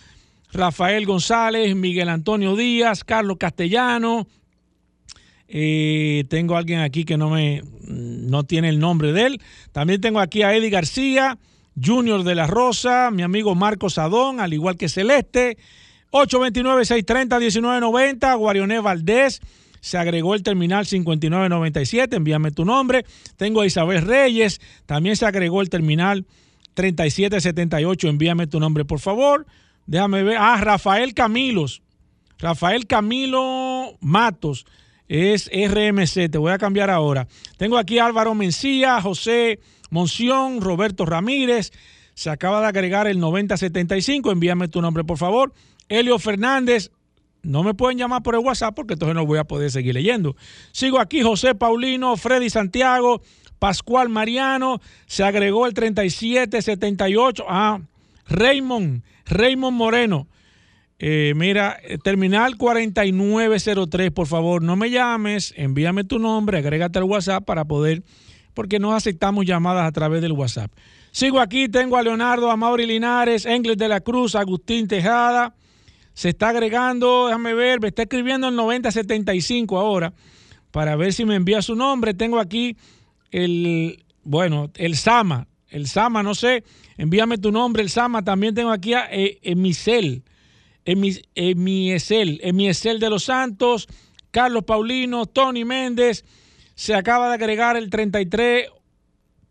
[0.52, 4.26] Rafael González, Miguel Antonio Díaz, Carlos Castellano.
[5.48, 9.42] Eh, tengo alguien aquí que no me no tiene el nombre de él.
[9.72, 11.36] También tengo aquí a Eddie García,
[11.82, 15.58] Junior de la Rosa, mi amigo Marco Sadón, al igual que Celeste.
[16.12, 19.42] 829-630-1990, Guarioné Valdés,
[19.82, 23.04] se agregó el terminal 5997, envíame tu nombre.
[23.36, 26.24] Tengo a Isabel Reyes, también se agregó el terminal
[26.74, 29.44] 3778, envíame tu nombre, por favor.
[29.86, 30.36] Déjame ver.
[30.38, 31.82] Ah, Rafael Camilos.
[32.38, 34.66] Rafael Camilo Matos
[35.08, 36.30] es RMC.
[36.30, 37.26] Te voy a cambiar ahora.
[37.56, 39.58] Tengo aquí Álvaro Mencía, José
[39.90, 41.72] Monción, Roberto Ramírez.
[42.14, 44.30] Se acaba de agregar el 9075.
[44.30, 45.52] Envíame tu nombre, por favor.
[45.88, 46.92] Elio Fernández.
[47.42, 50.36] No me pueden llamar por el WhatsApp porque entonces no voy a poder seguir leyendo.
[50.70, 53.20] Sigo aquí, José Paulino, Freddy Santiago,
[53.58, 54.80] Pascual Mariano.
[55.06, 57.44] Se agregó el 3778.
[57.48, 57.80] Ah,
[58.28, 60.28] Raymond, Raymond Moreno.
[61.04, 67.06] Eh, mira, eh, terminal 4903, por favor, no me llames, envíame tu nombre, agrégate al
[67.06, 68.04] WhatsApp para poder,
[68.54, 70.70] porque no aceptamos llamadas a través del WhatsApp.
[71.10, 75.56] Sigo aquí, tengo a Leonardo, a Mauri Linares, Engles de la Cruz, Agustín Tejada.
[76.14, 80.12] Se está agregando, déjame ver, me está escribiendo el 9075 ahora,
[80.70, 82.14] para ver si me envía su nombre.
[82.14, 82.76] Tengo aquí
[83.30, 86.64] el, bueno, el Sama, el Sama, no sé,
[86.98, 88.22] envíame tu nombre, el Sama.
[88.22, 90.22] También tengo aquí a eh, Emisel.
[90.84, 93.88] Emiesel, Emiesel de los Santos,
[94.30, 96.24] Carlos Paulino, Tony Méndez.
[96.74, 98.68] Se acaba de agregar el 33,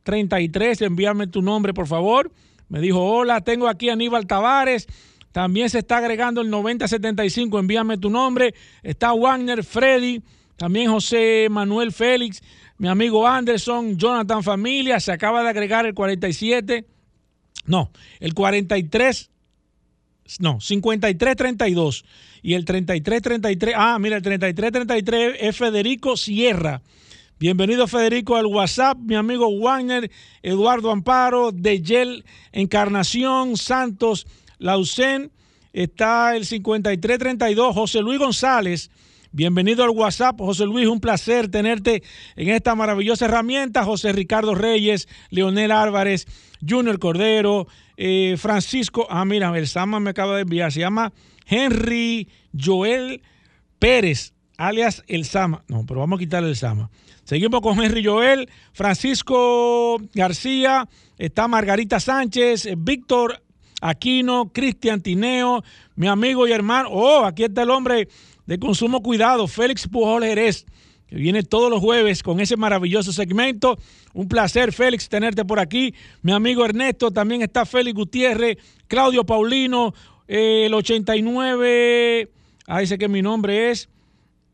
[0.03, 2.31] 33, envíame tu nombre, por favor.
[2.67, 4.87] Me dijo, hola, tengo aquí a Aníbal Tavares.
[5.31, 8.53] También se está agregando el 9075, envíame tu nombre.
[8.83, 10.21] Está Wagner, Freddy,
[10.57, 12.41] también José Manuel Félix,
[12.77, 14.99] mi amigo Anderson, Jonathan Familia.
[14.99, 16.85] Se acaba de agregar el 47,
[17.65, 19.31] no, el 43
[20.39, 22.05] no, 5332
[22.41, 26.81] y el 3333, ah, mira, el 3333 es Federico Sierra.
[27.39, 30.11] Bienvenido Federico al WhatsApp, mi amigo Wagner,
[30.43, 34.27] Eduardo Amparo, Deyel Encarnación, Santos,
[34.61, 35.31] Lausen,
[35.73, 38.91] está el 5332, José Luis González.
[39.31, 42.03] Bienvenido al WhatsApp, José Luis, un placer tenerte
[42.35, 43.83] en esta maravillosa herramienta.
[43.83, 46.27] José Ricardo Reyes, Leonel Álvarez,
[46.67, 51.11] Junior Cordero, eh, Francisco, ah, mira, el Sama me acaba de enviar, se llama
[51.47, 53.23] Henry Joel
[53.79, 55.63] Pérez, alias el Sama.
[55.69, 56.91] No, pero vamos a quitarle el Sama.
[57.23, 60.87] Seguimos con Henry Joel, Francisco García,
[61.17, 63.41] está Margarita Sánchez, Víctor
[63.81, 65.63] Aquino, Cristian Tineo,
[65.95, 66.89] mi amigo y hermano.
[66.91, 68.07] Oh, aquí está el hombre
[68.45, 70.65] de consumo cuidado, Félix Pujol Jerez
[71.11, 73.77] que viene todos los jueves con ese maravilloso segmento.
[74.13, 75.93] Un placer, Félix, tenerte por aquí.
[76.21, 78.57] Mi amigo Ernesto, también está Félix Gutiérrez,
[78.87, 79.93] Claudio Paulino,
[80.25, 82.31] eh, el 89,
[82.65, 83.89] ah, dice que mi nombre es,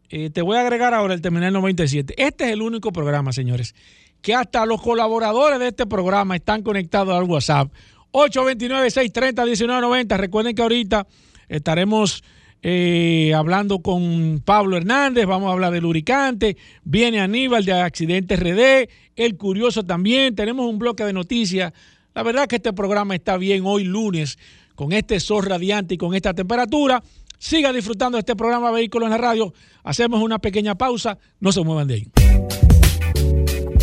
[0.10, 2.16] eh, te voy a agregar ahora el terminal 97.
[2.18, 3.76] Este es el único programa, señores,
[4.24, 7.72] que hasta los colaboradores de este programa están conectados al WhatsApp.
[8.18, 10.18] 829-630-1990.
[10.18, 11.08] Recuerden que ahorita
[11.48, 12.24] estaremos
[12.62, 18.90] eh, hablando con Pablo Hernández, vamos a hablar del lubricante, viene Aníbal de Accidente RD,
[19.16, 21.72] el curioso también, tenemos un bloque de noticias.
[22.14, 24.38] La verdad es que este programa está bien hoy lunes,
[24.76, 27.04] con este sol radiante y con esta temperatura.
[27.38, 29.54] Siga disfrutando de este programa Vehículos en la Radio.
[29.84, 32.08] Hacemos una pequeña pausa, no se muevan de ahí.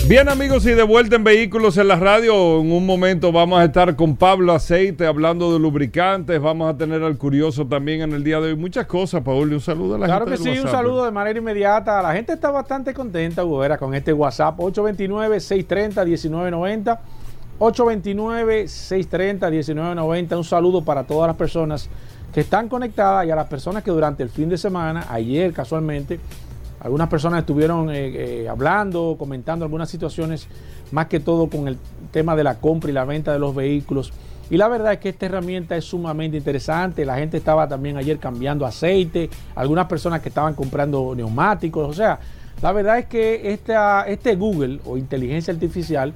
[0.06, 3.64] Bien amigos y de vuelta en Vehículos en la Radio, en un momento vamos a
[3.64, 8.22] estar con Pablo Aceite hablando de lubricantes, vamos a tener al curioso también en el
[8.22, 10.42] día de hoy, muchas cosas, Paul, un saludo a la claro gente.
[10.42, 13.94] Claro que sí, un saludo de manera inmediata, la gente está bastante contenta, Gubera, con
[13.94, 14.58] este WhatsApp.
[14.58, 16.98] 829-630-1990,
[17.58, 21.88] 829-630-1990, un saludo para todas las personas
[22.34, 26.20] que están conectadas y a las personas que durante el fin de semana, ayer casualmente,
[26.84, 30.46] algunas personas estuvieron eh, eh, hablando, comentando algunas situaciones,
[30.92, 31.78] más que todo con el
[32.12, 34.12] tema de la compra y la venta de los vehículos.
[34.50, 37.06] Y la verdad es que esta herramienta es sumamente interesante.
[37.06, 41.88] La gente estaba también ayer cambiando aceite, algunas personas que estaban comprando neumáticos.
[41.88, 42.18] O sea,
[42.60, 46.12] la verdad es que este Google o inteligencia artificial,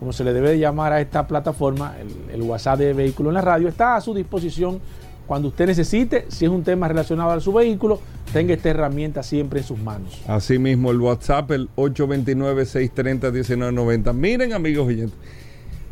[0.00, 3.34] como se le debe de llamar a esta plataforma, el, el WhatsApp de vehículo en
[3.34, 4.80] la radio, está a su disposición
[5.28, 8.00] cuando usted necesite, si es un tema relacionado a su vehículo,
[8.32, 10.22] tenga esta herramienta siempre en sus manos.
[10.26, 14.14] Asimismo, el WhatsApp, el 829-630-1990.
[14.14, 15.18] Miren, amigos oyentes,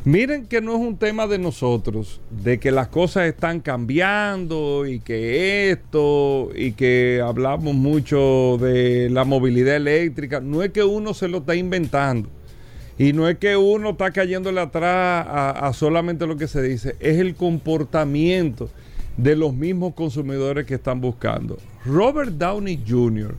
[0.07, 5.01] miren que no es un tema de nosotros, de que las cosas están cambiando y
[5.01, 10.41] que esto, y que hablamos mucho de la movilidad eléctrica.
[10.41, 12.30] No es que uno se lo está inventando.
[12.99, 16.97] Y no es que uno está cayéndole atrás a, a solamente lo que se dice,
[17.01, 18.70] es el comportamiento
[19.17, 21.59] de los mismos consumidores que están buscando.
[21.85, 23.35] Robert Downey Jr.,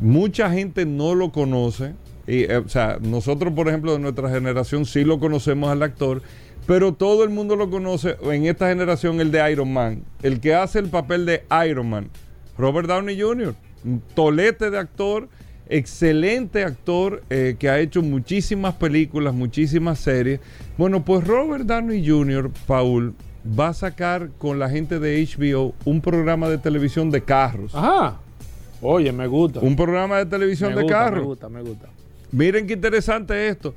[0.00, 1.94] mucha gente no lo conoce.
[2.26, 6.22] Y, eh, o sea, nosotros, por ejemplo, de nuestra generación sí lo conocemos al actor,
[6.66, 10.54] pero todo el mundo lo conoce en esta generación el de Iron Man, el que
[10.54, 12.10] hace el papel de Iron Man,
[12.58, 13.54] Robert Downey Jr.
[14.14, 15.28] tolete de actor,
[15.68, 20.40] excelente actor eh, que ha hecho muchísimas películas, muchísimas series.
[20.76, 23.14] Bueno, pues Robert Downey Jr., Paul,
[23.58, 27.74] va a sacar con la gente de HBO un programa de televisión de carros.
[27.74, 28.18] Ajá.
[28.82, 29.60] Oye, me gusta.
[29.60, 31.20] Un programa de televisión me de gusta, carros.
[31.20, 31.88] Me gusta, me gusta.
[32.32, 33.74] Miren qué interesante esto.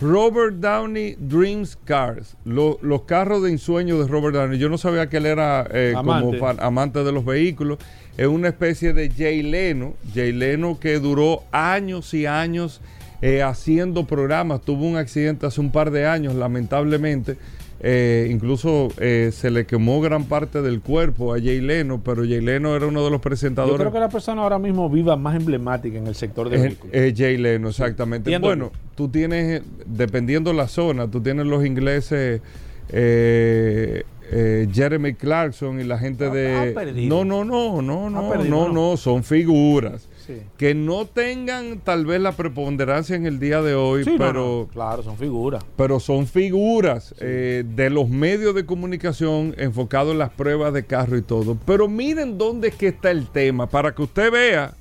[0.00, 4.58] Robert Downey Dreams Cars, Lo- los carros de ensueño de Robert Downey.
[4.58, 6.26] Yo no sabía que él era eh, Amante.
[6.26, 7.78] como fan- amante de los vehículos.
[8.16, 9.92] Es una especie de Jay Leno.
[10.14, 12.80] Jay Leno que duró años y años
[13.20, 14.62] eh, haciendo programas.
[14.62, 17.36] Tuvo un accidente hace un par de años, lamentablemente.
[17.82, 22.42] Eh, incluso eh, se le quemó gran parte del cuerpo a Jay Leno, pero Jay
[22.42, 23.78] Leno era uno de los Yo presentadores.
[23.78, 26.94] creo que la persona ahora mismo viva más emblemática en el sector de Es, vehículos.
[26.94, 28.28] es Jay Leno, exactamente.
[28.30, 28.46] Entiendo.
[28.48, 32.42] Bueno, tú tienes, dependiendo la zona, tú tienes los ingleses,
[32.90, 34.02] eh,
[34.32, 36.54] eh, Jeremy Clarkson y la gente Ha- de...
[36.54, 37.08] ha perdido.
[37.08, 38.68] No, no, no, no, no, ¿no?
[38.68, 40.06] no, son figuras.
[40.30, 40.42] Sí.
[40.56, 44.66] Que no tengan tal vez la preponderancia en el día de hoy, Sí, no, pero,
[44.66, 45.64] no, claro, son figuras.
[45.76, 51.16] pero son figuras eh, de los medios de comunicación enfocados en las pruebas de carro
[51.16, 51.56] y todo.
[51.66, 54.74] Pero miren dónde es que está el tema, para que usted vea,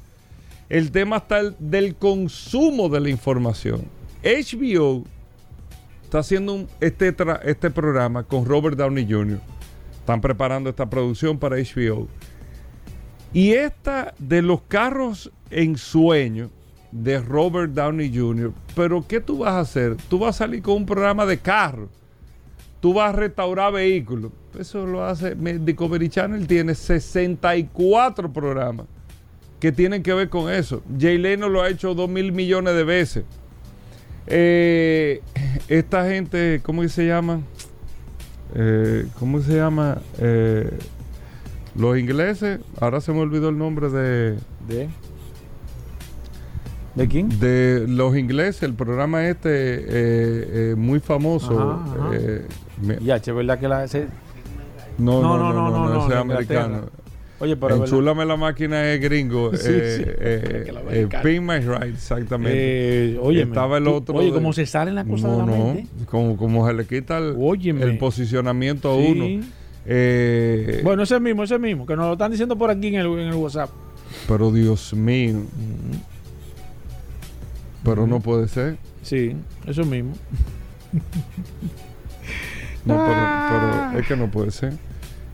[0.69, 3.81] el tema está el- del consumo de la información.
[4.23, 5.03] HBO
[6.03, 9.39] está haciendo un- este, tra- este programa con Robert Downey Jr.
[9.99, 12.07] Están preparando esta producción para HBO.
[13.33, 16.49] Y esta de los carros en sueño
[16.91, 18.51] de Robert Downey Jr.
[18.75, 19.95] Pero ¿qué tú vas a hacer?
[20.09, 21.89] Tú vas a salir con un programa de carro.
[22.79, 24.31] Tú vas a restaurar vehículos.
[24.57, 25.35] Eso lo hace.
[25.35, 28.87] Discovery Channel tiene 64 programas
[29.59, 30.81] que tienen que ver con eso.
[30.99, 33.25] Jay Leno lo ha hecho 2 mil millones de veces.
[34.27, 35.21] Eh,
[35.67, 37.41] esta gente, ¿cómo se llama?
[38.55, 40.01] Eh, ¿Cómo se llama?
[40.19, 40.71] Eh,
[41.75, 44.89] los ingleses, ahora se me olvidó el nombre de, ¿De?
[46.95, 47.29] ¿De quién?
[47.39, 49.83] de los ingleses, el programa este eh,
[50.71, 51.57] eh, muy famoso.
[51.59, 52.09] Ajá, ajá.
[52.15, 52.45] eh,
[53.01, 53.87] Ya, che, ¿verdad que la...
[53.87, 54.07] se-
[54.97, 56.89] no, No, no, no, no, no, ese de es americano.
[57.41, 57.75] Oye, pero...
[57.77, 59.51] Enchúlame la máquina es gringo.
[59.55, 60.03] Sí, eh, sí.
[60.05, 61.07] eh, eh.
[61.23, 63.13] Pin My Ride, exactamente.
[63.13, 65.73] Eh, oye, Estaba el otro Oye, cómo se salen las cosas no, de la no,
[65.73, 65.87] mente.
[66.07, 67.37] como, como se le quita el,
[67.81, 69.07] el posicionamiento a Sí.
[69.39, 69.45] uno.
[69.85, 73.05] Eh, Bueno, ese mismo, ese mismo, que nos lo están diciendo por aquí en el,
[73.07, 73.69] en el WhatsApp.
[74.27, 75.41] Pero Dios mío.
[77.83, 78.77] Pero no puede ser.
[79.01, 80.13] Sí, eso mismo.
[82.85, 83.47] No, Ah.
[83.49, 84.73] pero, pero es que no puede ser.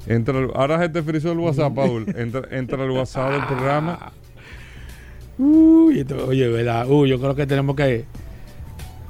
[0.08, 2.06] Entra, ahora se te frizó el WhatsApp, Paul.
[2.16, 4.12] Entra, entra el WhatsApp del programa.
[5.38, 6.88] Uy, esto- oye, ¿verdad?
[6.90, 8.06] Uy, yo creo que tenemos que...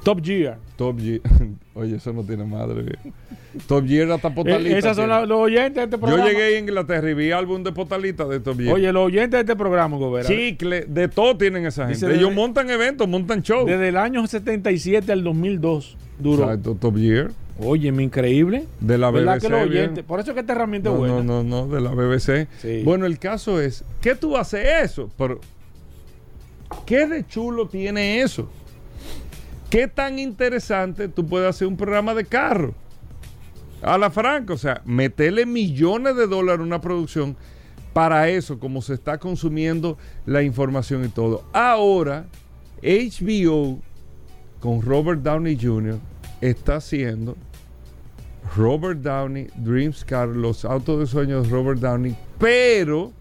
[0.05, 0.57] Top Gear.
[0.77, 1.19] Top Gear.
[1.73, 2.95] Oye, eso no tiene madre.
[3.67, 4.77] Top Gear hasta Eh, Potalita.
[4.77, 6.29] esas son la- los oyentes de este Yo programa.
[6.29, 8.75] llegué a Inglaterra y vi álbum de Potalita de Top Gear.
[8.75, 10.27] Oye, los oyentes de este programa, Gobera.
[10.27, 12.05] Chicle, de todo tienen esa gente.
[12.05, 13.65] Ellos desde- montan eventos, montan shows.
[13.65, 16.43] Desde el año 77 al 2002 duró.
[16.43, 17.31] Exacto, Top Gear.
[17.57, 18.65] Oye, me increíble.
[18.81, 19.47] De la ¿Verdad BBC.
[19.47, 20.03] que oyentes?
[20.03, 21.23] Por eso es que esta herramienta es buena.
[21.23, 22.47] no, no, no, de la BBC.
[22.61, 22.81] Sí.
[22.83, 25.09] Bueno, el caso es, ¿qué tú haces eso?
[25.17, 25.39] Pero,
[26.85, 28.49] ¿qué de chulo tiene eso?
[29.69, 32.73] ¿Qué tan interesante tú puedes hacer un programa de carro?
[33.81, 37.35] A la franca, o sea, meterle millones de dólares a una producción
[37.93, 41.43] para eso, como se está consumiendo la información y todo.
[41.53, 42.25] Ahora,
[42.81, 43.79] HBO
[44.59, 45.99] con Robert Downey Jr.
[46.41, 47.37] está haciendo
[48.55, 53.11] Robert Downey, Dreams Car, los autos de sueños de Robert Downey, pero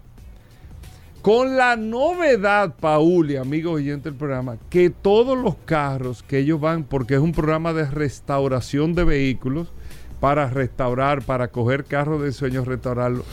[1.25, 6.61] con la novedad, Paul y amigos oyentes del programa, que todos los carros que ellos
[6.61, 9.73] van, porque es un programa de restauración de vehículos,
[10.21, 13.25] para restaurar, para coger carros de sueños, restaurarlos,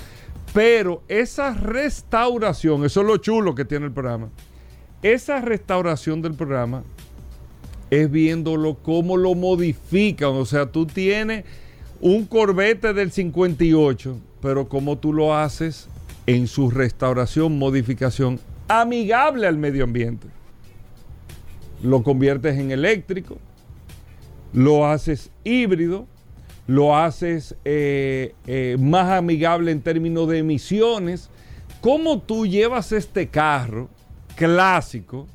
[0.54, 4.30] pero esa restauración, eso es lo chulo que tiene el programa,
[5.02, 6.84] esa restauración del programa
[7.90, 10.30] es viéndolo cómo lo modifican.
[10.30, 11.44] O sea, tú tienes
[12.00, 15.90] un Corvette del 58, pero cómo tú lo haces
[16.28, 20.28] en su restauración, modificación amigable al medio ambiente.
[21.84, 23.38] Lo conviertes en eléctrico,
[24.54, 26.08] lo haces híbrido,
[26.68, 31.30] lo haces eh, eh, más amigable en términos de emisiones.
[31.82, 33.90] ¿Cómo tú llevas este carro
[34.36, 35.28] clásico?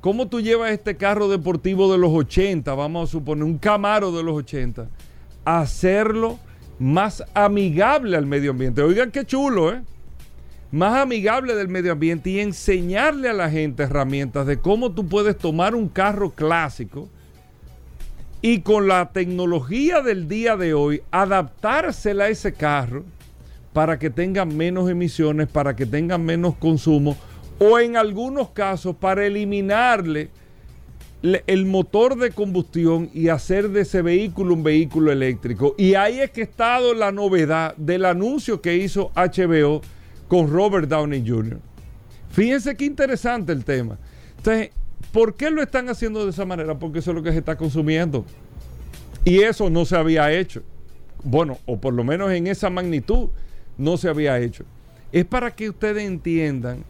[0.00, 4.22] ¿Cómo tú llevas este carro deportivo de los 80, vamos a suponer un Camaro de
[4.22, 4.88] los 80,
[5.44, 6.38] a hacerlo
[6.78, 8.80] más amigable al medio ambiente?
[8.80, 9.82] Oigan qué chulo, ¿eh?
[10.72, 15.36] Más amigable del medio ambiente y enseñarle a la gente herramientas de cómo tú puedes
[15.36, 17.08] tomar un carro clásico
[18.40, 23.04] y con la tecnología del día de hoy adaptársela a ese carro
[23.72, 27.16] para que tenga menos emisiones, para que tenga menos consumo
[27.58, 30.30] o en algunos casos para eliminarle
[31.22, 35.74] el motor de combustión y hacer de ese vehículo un vehículo eléctrico.
[35.76, 39.82] Y ahí es que ha estado la novedad del anuncio que hizo HBO
[40.30, 41.58] con Robert Downey Jr.
[42.30, 43.98] Fíjense qué interesante el tema.
[44.36, 44.70] Entonces,
[45.10, 46.78] ¿por qué lo están haciendo de esa manera?
[46.78, 48.24] Porque eso es lo que se está consumiendo.
[49.24, 50.62] Y eso no se había hecho.
[51.24, 53.28] Bueno, o por lo menos en esa magnitud
[53.76, 54.64] no se había hecho.
[55.10, 56.84] Es para que ustedes entiendan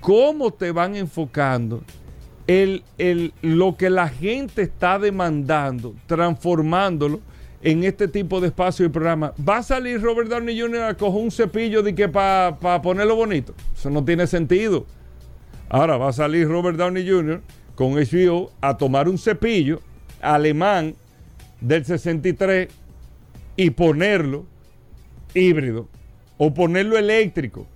[0.00, 1.82] cómo te van enfocando
[2.46, 2.82] el,
[3.40, 7.22] lo que la gente está demandando, transformándolo
[7.64, 9.32] en este tipo de espacio y programa.
[9.48, 10.82] ¿Va a salir Robert Downey Jr.
[10.82, 13.54] a coger un cepillo para ponerlo bonito?
[13.74, 14.84] Eso no tiene sentido.
[15.70, 17.40] Ahora va a salir Robert Downey Jr.
[17.74, 19.80] con HBO a tomar un cepillo
[20.20, 20.94] alemán
[21.62, 22.68] del 63
[23.56, 24.44] y ponerlo
[25.32, 25.88] híbrido
[26.36, 27.66] o ponerlo eléctrico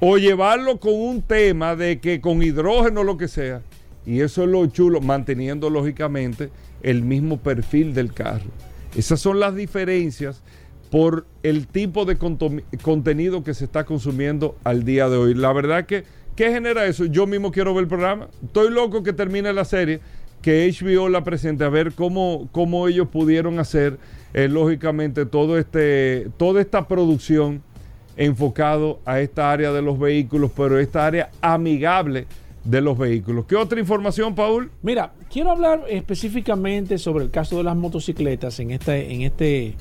[0.00, 3.62] o llevarlo con un tema de que con hidrógeno o lo que sea.
[4.04, 6.50] Y eso es lo chulo, manteniendo lógicamente
[6.82, 8.50] el mismo perfil del carro.
[8.96, 10.42] Esas son las diferencias
[10.90, 15.34] por el tipo de contenido que se está consumiendo al día de hoy.
[15.34, 16.04] La verdad que,
[16.34, 17.04] ¿qué genera eso?
[17.04, 18.28] Yo mismo quiero ver el programa.
[18.44, 20.00] Estoy loco que termine la serie,
[20.42, 23.98] que HBO la presente, a ver cómo, cómo ellos pudieron hacer,
[24.32, 27.62] eh, lógicamente, todo este, toda esta producción
[28.16, 32.26] enfocado a esta área de los vehículos, pero esta área amigable
[32.66, 33.46] de los vehículos.
[33.46, 34.70] ¿Qué otra información, Paul?
[34.82, 39.74] Mira, quiero hablar específicamente sobre el caso de las motocicletas en este, en este,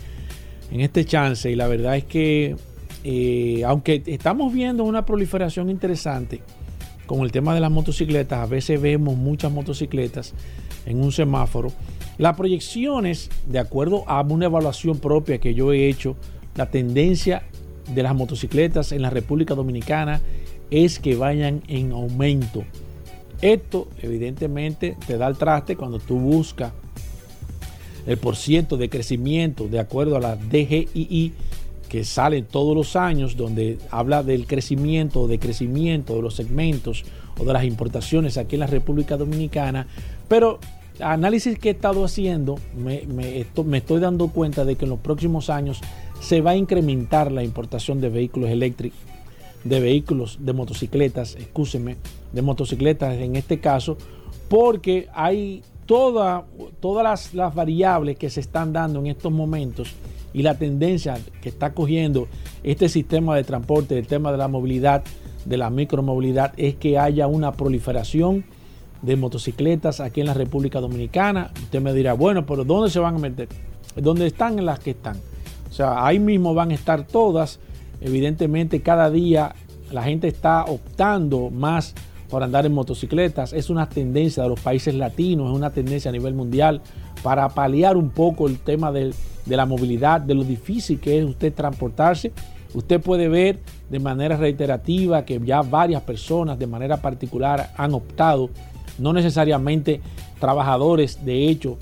[0.72, 1.50] en este chance.
[1.50, 2.56] Y la verdad es que,
[3.04, 6.42] eh, aunque estamos viendo una proliferación interesante
[7.08, 10.34] con el tema de las motocicletas, a veces vemos muchas motocicletas
[10.86, 11.72] en un semáforo.
[12.20, 16.16] Las proyecciones, de acuerdo a una evaluación propia que yo he hecho,
[16.56, 17.44] la tendencia
[17.94, 20.22] de las motocicletas en la República Dominicana
[20.72, 22.64] es que vayan en aumento.
[23.42, 26.72] Esto evidentemente te da el traste cuando tú buscas
[28.06, 31.34] el porciento de crecimiento de acuerdo a la DGII
[31.90, 37.04] que sale todos los años donde habla del crecimiento o decrecimiento de los segmentos
[37.38, 39.88] o de las importaciones aquí en la República Dominicana.
[40.28, 40.60] Pero
[41.00, 45.50] análisis que he estado haciendo me, me estoy dando cuenta de que en los próximos
[45.50, 45.82] años
[46.20, 49.00] se va a incrementar la importación de vehículos eléctricos,
[49.66, 51.98] de vehículos, de motocicletas, escúcheme,
[52.32, 53.98] de motocicletas en este caso,
[54.48, 56.46] porque hay toda,
[56.80, 59.94] todas las, las variables que se están dando en estos momentos
[60.34, 62.28] y la tendencia que está cogiendo
[62.64, 65.04] este sistema de transporte, el tema de la movilidad,
[65.46, 68.46] de la micromovilidad, es que haya una proliferación
[69.02, 71.52] de motocicletas aquí en la República Dominicana.
[71.64, 73.48] Usted me dirá, bueno, pero ¿dónde se van a meter?
[73.96, 75.18] ¿Dónde están las que están?
[75.70, 77.60] O sea, ahí mismo van a estar todas.
[78.06, 79.56] Evidentemente, cada día
[79.92, 81.96] la gente está optando más
[82.30, 83.52] por andar en motocicletas.
[83.52, 86.82] Es una tendencia de los países latinos, es una tendencia a nivel mundial
[87.24, 89.12] para paliar un poco el tema de,
[89.48, 92.32] la movilidad, de lo difícil que es usted transportarse.
[92.76, 93.58] Usted puede ver
[93.90, 98.52] de manera reiterativa que ya varias personas de manera particular han optado,
[99.00, 100.00] no necesariamente
[100.40, 101.80] trabajadores de hecho,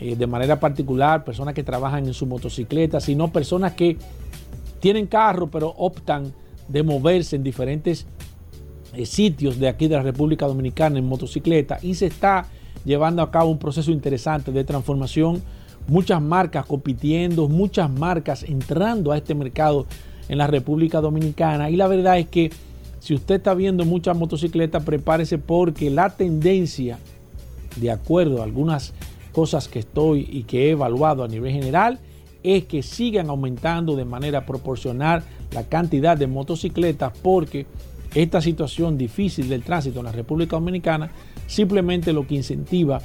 [0.00, 3.98] eh, de manera particular, personas que trabajan en su motocicleta, sino personas que
[4.80, 6.32] tienen carro pero optan
[6.68, 8.06] de moverse en diferentes
[8.94, 12.46] eh, sitios de aquí de la República Dominicana en motocicleta y se está
[12.84, 15.42] llevando a cabo un proceso interesante de transformación.
[15.86, 19.86] Muchas marcas compitiendo, muchas marcas entrando a este mercado
[20.28, 22.50] en la República Dominicana y la verdad es que
[23.00, 26.98] si usted está viendo muchas motocicletas, prepárese porque la tendencia,
[27.76, 28.92] de acuerdo a algunas
[29.32, 31.98] cosas que estoy y que he evaluado a nivel general
[32.42, 35.22] es que sigan aumentando de manera proporcional
[35.52, 37.66] la cantidad de motocicletas porque
[38.14, 41.10] esta situación difícil del tránsito en la República Dominicana
[41.46, 43.00] simplemente lo que incentiva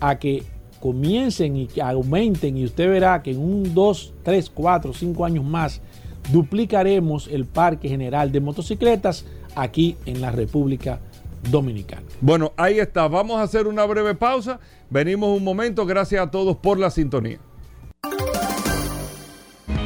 [0.00, 0.42] a que
[0.80, 5.44] comiencen y que aumenten y usted verá que en un 2, 3, 4, 5 años
[5.44, 5.80] más
[6.30, 9.24] duplicaremos el parque general de motocicletas
[9.54, 11.00] aquí en la República
[11.50, 12.02] Dominicana.
[12.20, 13.08] Bueno, ahí está.
[13.08, 14.60] Vamos a hacer una breve pausa.
[14.90, 15.84] Venimos un momento.
[15.86, 17.38] Gracias a todos por la sintonía.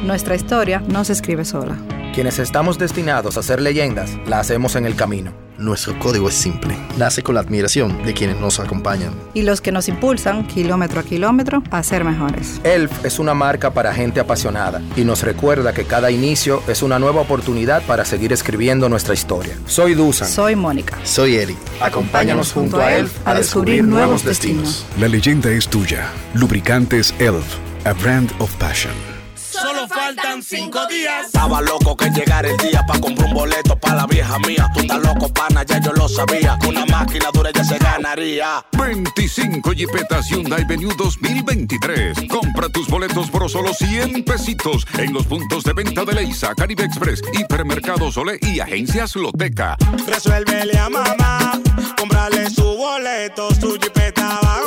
[0.03, 1.77] Nuestra historia no se escribe sola.
[2.13, 5.33] Quienes estamos destinados a ser leyendas, la hacemos en el camino.
[5.57, 6.77] Nuestro código es simple.
[6.97, 9.13] Nace con la admiración de quienes nos acompañan.
[9.33, 12.61] Y los que nos impulsan, kilómetro a kilómetro, a ser mejores.
[12.63, 16.99] ELF es una marca para gente apasionada y nos recuerda que cada inicio es una
[16.99, 19.55] nueva oportunidad para seguir escribiendo nuestra historia.
[19.65, 20.27] Soy Dusan.
[20.27, 20.97] Soy Mónica.
[21.03, 21.57] Soy Eli.
[21.81, 24.85] Acompáñanos junto a ELF a descubrir nuevos destinos.
[24.99, 26.07] La leyenda es tuya.
[26.35, 27.57] Lubricantes ELF.
[27.85, 29.16] A brand of passion.
[29.61, 31.27] Solo faltan cinco días.
[31.27, 34.69] Estaba loco que llegara el día para comprar un boleto para la vieja mía.
[34.73, 36.57] Tú estás loco, pana, ya yo lo sabía.
[36.59, 38.65] Con una máquina dura ya se ganaría.
[38.77, 42.27] 25 Jeepetas Hyundai Venue 2023.
[42.29, 46.83] Compra tus boletos por solo 100 pesitos en los puntos de venta de Leisa, Caribe
[46.83, 49.77] Express, Hipermercado Sole y Agencias Loteca.
[50.07, 51.59] Resuélvele a mamá,
[51.97, 54.57] cómprale su boleto, su jipeta va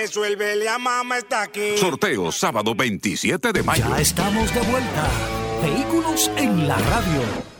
[0.00, 1.76] resuélvele a mamá, está aquí.
[1.76, 3.84] Sorteo sábado 27 de mayo.
[3.88, 5.04] Ya estamos de vuelta.
[5.62, 7.59] Vehículos en la radio.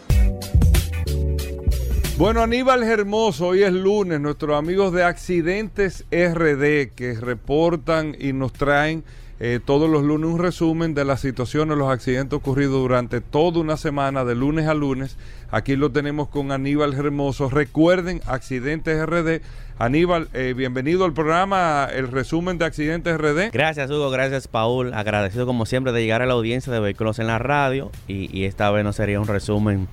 [2.21, 8.53] Bueno, Aníbal Hermoso, hoy es lunes, nuestros amigos de Accidentes RD que reportan y nos
[8.53, 9.05] traen
[9.41, 13.79] eh, todos los lunes un resumen de las situaciones, los accidentes ocurridos durante toda una
[13.79, 15.17] semana, de lunes a lunes.
[15.51, 17.49] Aquí lo tenemos con Aníbal Hermoso.
[17.49, 19.41] Recuerden, Accidentes RD.
[19.79, 23.51] Aníbal, eh, bienvenido al programa, el resumen de Accidentes RD.
[23.51, 24.11] Gracias, Hugo.
[24.11, 24.93] Gracias, Paul.
[24.93, 27.91] Agradecido, como siempre, de llegar a la audiencia de Vehículos en la Radio.
[28.09, 29.89] Y, esta vez no sería un resumen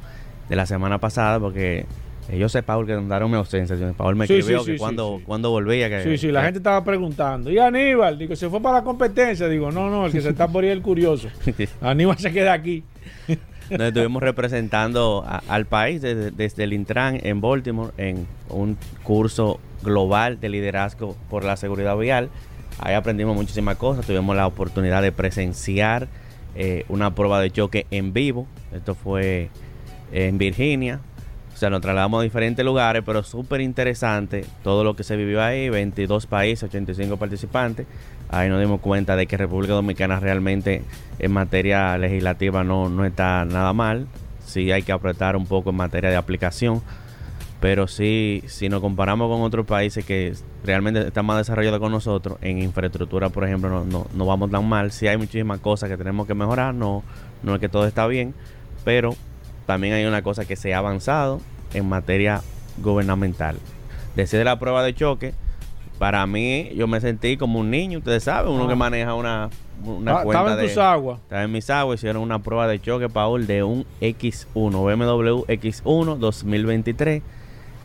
[0.49, 1.86] de la semana pasada, porque
[2.36, 3.75] yo sé, Paul, que daron mi ausencia.
[3.95, 5.89] Paul me Sí, escribió sí, que sí, cuando, cuando volvía.
[5.89, 7.49] Que, Sí, sí, la gente estaba preguntando.
[7.51, 8.17] ¿Y Aníbal?
[8.17, 9.47] Digo, ¿se fue para la competencia?
[9.47, 11.30] Digo, no, no, el que se está por ahí el curioso.
[11.82, 12.84] Aníbal se queda aquí.
[13.69, 19.59] Nos estuvimos representando a- al país desde, desde el Intran en Baltimore en un curso
[19.84, 22.30] global de liderazgo por la seguridad vial.
[22.80, 24.05] Ahí aprendimos muchísimas cosas.
[24.05, 26.07] Tuvimos la oportunidad de presenciar
[26.55, 28.47] eh, una prueba de choque en vivo.
[28.73, 29.49] Esto fue
[30.11, 30.99] en Virginia.
[31.58, 35.41] O sea, nos trasladamos a diferentes lugares, pero súper interesante todo lo que se vivió
[35.41, 35.70] ahí.
[35.70, 37.88] 22 países, 85 participantes.
[38.30, 40.84] Ahí nos dimos cuenta de que República Dominicana realmente
[41.18, 44.05] en materia legislativa no, no está nada mal.
[44.45, 46.84] Sí hay que apretar un poco en materia de aplicación.
[47.60, 52.38] Pero sí, si nos comparamos con otros países que realmente están más desarrollados con nosotros,
[52.43, 54.91] en infraestructura, por ejemplo, no, no, no vamos tan mal.
[54.91, 57.01] Sí hay muchísimas cosas que tenemos que mejorar, no,
[57.41, 58.36] no es que todo está bien,
[58.86, 59.16] pero
[59.68, 61.39] también hay una cosa que se ha avanzado
[61.76, 62.41] en materia
[62.82, 63.57] gubernamental.
[64.15, 65.34] Desde la prueba de choque,
[65.99, 68.70] para mí yo me sentí como un niño, ustedes saben, uno Ah.
[68.70, 69.49] que maneja una,
[69.84, 70.68] una Ah, cuenta estaba en de...
[70.74, 71.20] tus aguas.
[71.22, 76.18] Estaba en mis aguas, hicieron una prueba de choque, Paul, de un X1, BMW X1
[76.18, 77.22] 2023.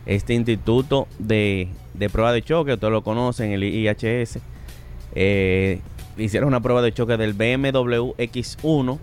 [0.05, 4.39] Este instituto de, de prueba de choque, todos lo conocen, el IHS,
[5.15, 5.79] eh,
[6.17, 8.97] hicieron una prueba de choque del BMW X1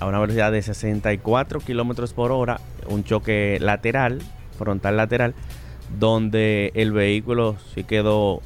[0.00, 4.20] a una velocidad de 64 kilómetros por hora, un choque lateral,
[4.58, 5.34] frontal lateral,
[5.98, 8.40] donde el vehículo sí quedó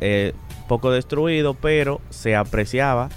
[0.00, 0.32] eh,
[0.68, 3.08] poco destruido, pero se apreciaba,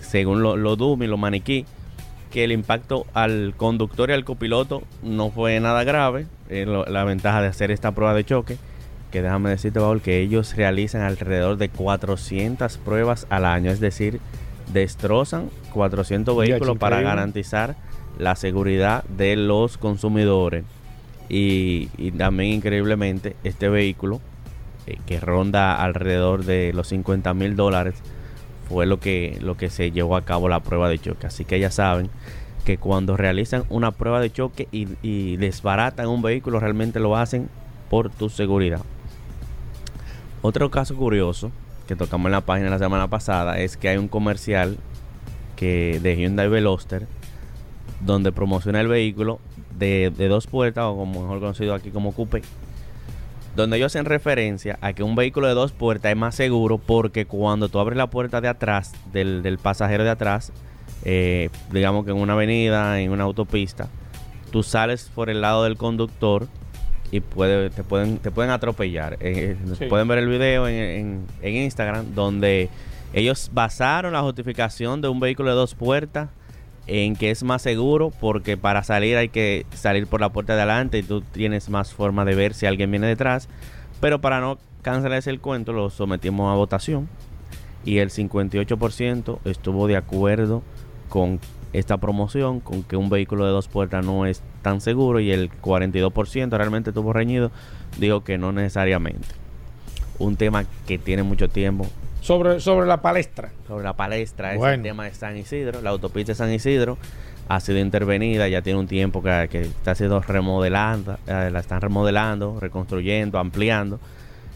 [0.00, 1.64] según lo, lo lo maniquí,
[2.30, 6.26] que el impacto al conductor y al copiloto no fue nada grave.
[6.48, 8.56] Eh, la ventaja de hacer esta prueba de choque,
[9.10, 14.20] que déjame decirte, Paul, que ellos realizan alrededor de 400 pruebas al año, es decir,
[14.72, 17.76] destrozan 400 Ya, vehículos para garantizar
[18.18, 20.64] la seguridad de los consumidores.
[21.28, 24.20] Y, y también increíblemente este vehículo
[24.86, 27.94] eh, que ronda alrededor de los 50 mil dólares
[28.68, 31.26] fue lo que, lo que se llevó a cabo la prueba de choque.
[31.26, 32.10] Así que ya saben
[32.64, 37.48] que cuando realizan una prueba de choque y, y desbaratan un vehículo realmente lo hacen
[37.90, 38.80] por tu seguridad.
[40.42, 41.52] Otro caso curioso
[41.86, 44.78] que tocamos en la página la semana pasada es que hay un comercial
[45.62, 47.06] que de Hyundai Veloster
[48.00, 49.38] donde promociona el vehículo
[49.78, 52.42] de, de dos puertas o como mejor conocido aquí como coupé
[53.54, 57.26] donde ellos hacen referencia a que un vehículo de dos puertas es más seguro porque
[57.26, 60.52] cuando tú abres la puerta de atrás del, del pasajero de atrás
[61.04, 63.88] eh, digamos que en una avenida en una autopista
[64.50, 66.46] tú sales por el lado del conductor
[67.10, 69.18] y puede, te, pueden, te pueden atropellar.
[69.20, 69.84] Eh, Sí.
[69.84, 72.70] Pueden ver el video en, en- en Instagram donde
[73.12, 76.30] ellos basaron la justificación de un vehículo de dos puertas
[76.86, 80.62] en que es más seguro porque para salir hay que salir por la puerta de
[80.62, 83.48] adelante y tú tienes más forma de ver si alguien viene detrás.
[84.00, 87.08] Pero para no cancelarse el cuento lo sometimos a votación
[87.84, 90.62] y el 58% estuvo de acuerdo
[91.08, 91.38] con
[91.72, 95.50] esta promoción, con que un vehículo de dos puertas no es tan seguro y el
[95.50, 97.50] 42% realmente estuvo reñido,
[97.98, 99.28] dijo que no necesariamente.
[100.18, 101.86] Un tema que tiene mucho tiempo
[102.22, 103.50] Sobre, sobre la palestra.
[103.66, 105.82] sobre la palestra es el tema de San Isidro.
[105.82, 106.96] La autopista de San Isidro
[107.48, 111.80] ha sido intervenida, ya tiene un tiempo que, que está siendo remodelando, eh, la están
[111.80, 113.98] remodelando, reconstruyendo, ampliando.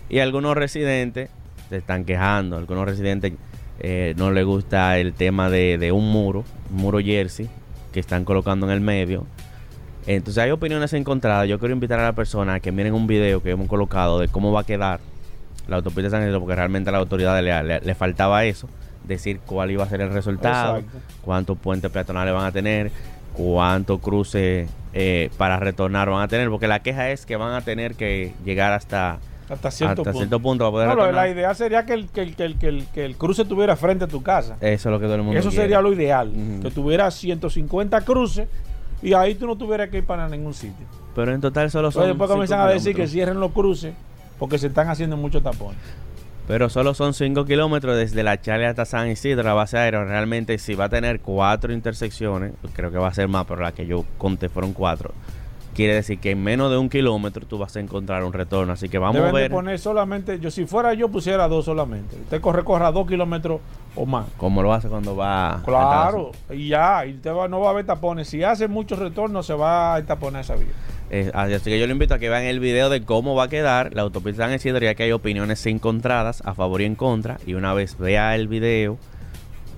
[0.08, 1.28] Y algunos residentes
[1.68, 3.32] se están quejando, algunos residentes
[3.80, 7.50] eh, no les gusta el tema de, de un muro, un muro jersey,
[7.92, 9.26] que están colocando en el medio.
[10.06, 11.48] Entonces hay opiniones encontradas.
[11.48, 14.28] Yo quiero invitar a la persona a que miren un video que hemos colocado de
[14.28, 15.00] cómo va a quedar
[15.68, 18.68] la autopista de San Isidro, porque realmente a la autoridad le, le- le faltaba eso,
[19.04, 20.98] decir cuál iba a ser el resultado, Exacto.
[21.22, 22.90] cuántos puentes peatonales van a tener,
[23.34, 27.60] cuántos cruces eh, para retornar van a tener, porque la queja es que van a
[27.60, 30.18] tener que llegar hasta, Hasta cierto punto.
[30.18, 31.26] cierto punto para poder No, lo- retornar.
[31.26, 33.76] la idea sería que el, que, el, que, el, que, el, que el cruce tuviera
[33.76, 34.56] frente a tu casa.
[34.60, 35.64] Eso es lo que todo el mundo Eso quiere.
[35.64, 36.32] sería lo ideal.
[36.62, 38.48] Que tuviera 150 cruces
[39.02, 40.86] y ahí tú no tuvieras que ir para ningún sitio.
[41.14, 43.94] Pero en total solo son Entonces después comienzan a decir que cierren los cruces
[44.38, 45.78] porque se están haciendo muchos tapones.
[46.46, 50.04] Pero solo son 5 kilómetros desde la Charlie hasta San Isidro, la base aérea.
[50.04, 53.72] Realmente, si va a tener cuatro intersecciones, creo que va a ser más, pero la
[53.72, 55.10] que yo conté fueron cuatro.
[55.74, 58.72] Quiere decir que en menos de un kilómetro tú vas a encontrar un retorno.
[58.72, 61.64] Así que vamos Deben a ver de poner solamente, yo si fuera yo pusiera dos
[61.66, 62.16] solamente.
[62.16, 63.60] Usted corre, corra dos kilómetros
[63.94, 64.26] o más.
[64.38, 65.60] cómo lo hace cuando va.
[65.66, 68.28] Claro, y ya, y usted va- no va a haber tapones.
[68.28, 70.68] Si hace muchos retornos, se va a taponar esa vía.
[71.10, 73.48] Eh, así que yo le invito a que vean el video de cómo va a
[73.48, 77.38] quedar la autopista San Isidro, ya que hay opiniones encontradas a favor y en contra.
[77.46, 78.98] Y una vez vea el video,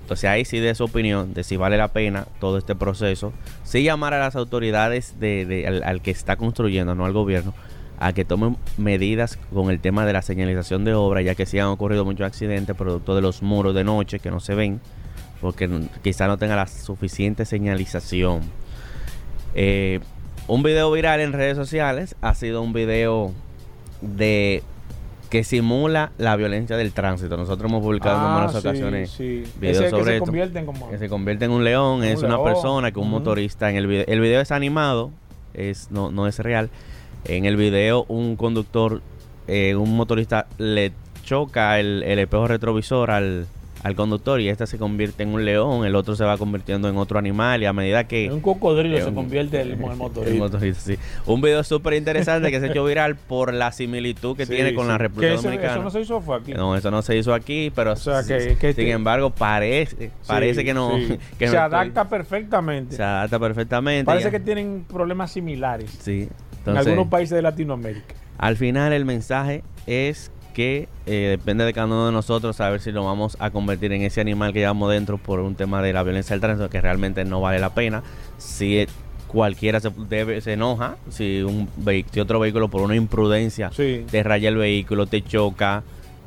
[0.03, 3.33] entonces ahí sí de su opinión, de si vale la pena todo este proceso.
[3.63, 7.53] Sí llamar a las autoridades de, al, que está construyendo, no al gobierno,
[7.99, 11.59] a que tomen medidas con el tema de la señalización de obra, ya que sí
[11.59, 14.81] han ocurrido muchos accidentes producto de los muros de noche que no se ven,
[15.43, 15.69] porque
[16.03, 18.41] quizá no tenga la suficiente señalización.
[19.55, 20.01] Eh,
[20.49, 23.33] un video viral en redes sociales ha sido un video
[24.01, 24.63] de
[25.31, 27.37] que simula la violencia del tránsito.
[27.37, 29.45] Nosotros hemos publicado en Ah, numerosas sí, ocasiones sí.
[29.61, 30.25] videos Ese que sobre se esto.
[30.25, 32.45] convierten como- Que se convierte en un león, Un es una león.
[32.45, 34.05] persona que un motorista en el video.
[34.09, 35.11] El video es animado,
[35.53, 36.71] es no, no es real.
[37.27, 39.03] En el video un conductor,
[39.49, 40.93] eh, un motorista le
[41.25, 43.47] choca el, el espejo retrovisor al,
[43.83, 46.97] al conductor y este se convierte en un león, el otro se va convirtiendo en
[46.97, 48.27] otro animal y a medida que...
[48.27, 50.33] En un cocodrilo Eh, se convierte el, el motorista.
[50.33, 50.99] el motorista, sí.
[51.27, 54.87] Un video súper interesante que se hecho viral por la similitud que Sí, tiene con
[54.87, 54.89] sí.
[54.93, 55.73] la República eso- Dominicana.
[55.75, 56.53] eso no se hizo fue aquí.
[56.55, 60.75] No, eso no se hizo aquí, pero sea, que- que sin embargo parece, parece que
[60.75, 60.91] no.
[61.39, 62.97] que se no estoy- adapta perfectamente.
[62.97, 64.05] se adapta perfectamente.
[64.07, 64.31] Parece ya.
[64.33, 66.29] que tienen problemas similares Sí.
[66.67, 68.15] en algunos países de Latinoamérica.
[68.39, 72.91] al final el mensaje es que eh, depende de cada uno de nosotros saber si
[72.91, 76.03] lo vamos a convertir en ese animal que llevamos dentro por un tema de la
[76.03, 78.03] violencia del tránsito que realmente no vale la pena.
[78.39, 78.89] Si eh,
[79.29, 81.69] cualquiera se, debe, se enoja, si, un
[82.11, 85.85] si otro vehículo por una imprudencia te raya el vehículo, te choca,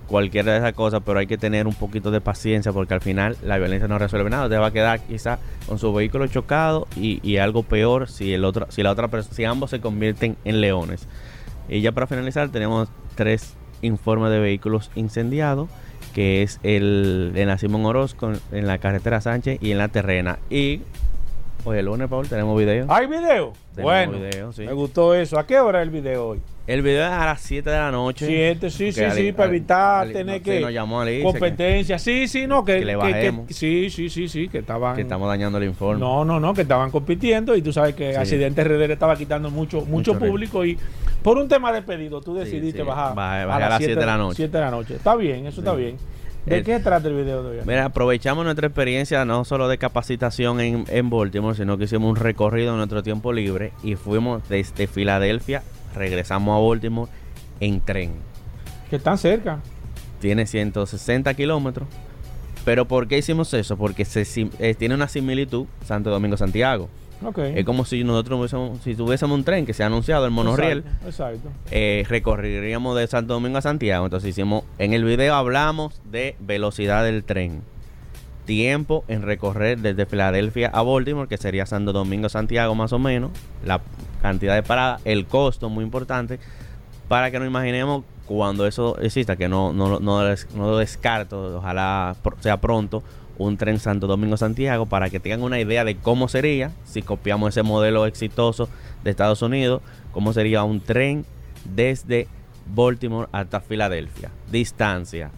[0.08, 3.36] cualquiera de esas cosas, pero hay que tener un poquito de paciencia porque al final
[3.44, 4.48] la violencia no resuelve nada.
[4.48, 8.46] Te va a quedar quizá con su vehículo chocado y, y algo peor si el
[8.46, 11.06] otro, si la otra si ambos se convierten en leones.
[11.68, 15.70] Y ya para finalizar tenemos tres informes de vehículos incendiados,
[16.14, 20.40] que es el en la Orozco, en la carretera Sánchez y en la Terrena.
[20.50, 20.82] Y
[21.66, 22.86] hoy el lunes, Paul, tenemos video.
[22.90, 23.54] ¿Hay video?
[23.76, 24.64] Tenemos bueno, video, sí.
[24.66, 25.38] me gustó eso.
[25.40, 26.42] ¿A qué hora es el video hoy?
[26.68, 28.26] El video es a las 7 de la noche.
[28.28, 32.00] Siete, sí, Que sí, sí, para evitar tener sí, que nos llamó Alicia, competencia.
[32.00, 33.48] Sí, sí, no, que, que le bajemos.
[33.48, 36.00] que- sí, sí, sí, sí, que estaban Que estamos dañando el informe.
[36.00, 38.18] No, no, no, que estaban compitiendo y tú sabes que Sí.
[38.18, 40.78] Accidente RD le estaba quitando mucho mucho Mucho público y
[41.24, 42.88] por un tema de pedido tú decidiste sí.
[42.88, 44.36] bajar a las siete de la noche.
[44.38, 44.96] 7 de la noche.
[44.96, 45.78] Está bien, eso está Sí.
[45.82, 45.98] bien.
[46.46, 47.66] ¿De qué trata el video de hoy?
[47.66, 52.16] Mira, aprovechamos nuestra experiencia no solo de capacitación en, en Baltimore, sino que hicimos un
[52.16, 55.62] recorrido en nuestro tiempo libre y fuimos desde Filadelfia,
[55.96, 57.12] regresamos a Baltimore
[57.60, 58.14] en tren.
[58.90, 59.60] Que están cerca.
[60.20, 61.88] Tiene 160 kilómetros.
[62.66, 63.78] Pero ¿por qué hicimos eso?
[63.78, 64.26] Porque se,
[64.60, 66.90] eh, tiene una similitud Santo Domingo-Santiago.
[67.60, 70.80] Es como si nosotros hubiésemos- si tuviésemos un tren que se ha anunciado, el monorriel,
[71.06, 71.50] Exacto, exacto.
[71.72, 74.06] eh, recorreríamos de Santo Domingo a Santiago.
[74.06, 77.62] Entonces hicimos, en el video hablamos de velocidad del tren.
[78.46, 83.32] Tiempo en recorrer desde Filadelfia a Baltimore, que sería Santo Domingo Santiago más o menos.
[83.64, 83.82] La
[84.22, 86.40] cantidad de paradas, el costo muy importante.
[87.08, 90.24] Para que nos imaginemos cuando eso exista, que no, no, no,
[90.56, 93.04] lo descarto, ojalá sea pronto,
[93.42, 97.50] un tren Santo Domingo Santiago, para que tengan una idea de cómo sería, si copiamos
[97.50, 98.70] ese modelo exitoso
[99.04, 99.82] de Estados Unidos,
[100.12, 101.26] cómo sería un tren
[101.66, 102.28] desde
[102.74, 104.32] Baltimore hasta Filadelfia.
[104.52, 105.32] Distancia,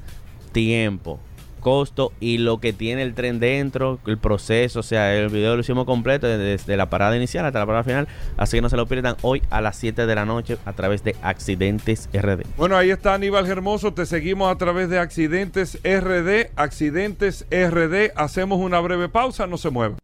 [0.52, 1.20] tiempo,
[1.64, 5.62] costo y lo que tiene el tren dentro, el proceso, o sea, el video lo
[5.62, 8.08] hicimos completo desde la parada inicial hasta la parada final,
[8.38, 11.04] así que no se lo pierdan hoy a las 7 de la noche a través
[11.04, 12.44] de Accidentes RD.
[12.58, 13.94] Bueno, ahí está Aníbal Hermoso.
[13.94, 16.52] Te seguimos a través de Accidentes RD.
[16.56, 18.12] Accidentes RD.
[18.16, 19.48] Hacemos una breve pausa.
[19.48, 19.98] No se muevan.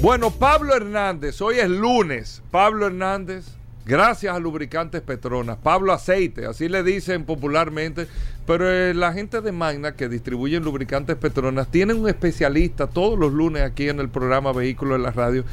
[0.00, 1.40] Bueno, Pablo Hernández.
[1.40, 2.42] Hoy es lunes.
[2.50, 3.56] Pablo Hernández.
[3.86, 5.58] Gracias a Lubricantes Petronas.
[5.62, 6.46] Pablo Aceite.
[6.46, 8.06] Así le dicen popularmente.
[8.46, 13.32] Pero eh, la gente de Magna que distribuyen lubricantes Petronas tienen un especialista todos los
[13.32, 15.44] lunes aquí en el programa Vehículos en la Radio.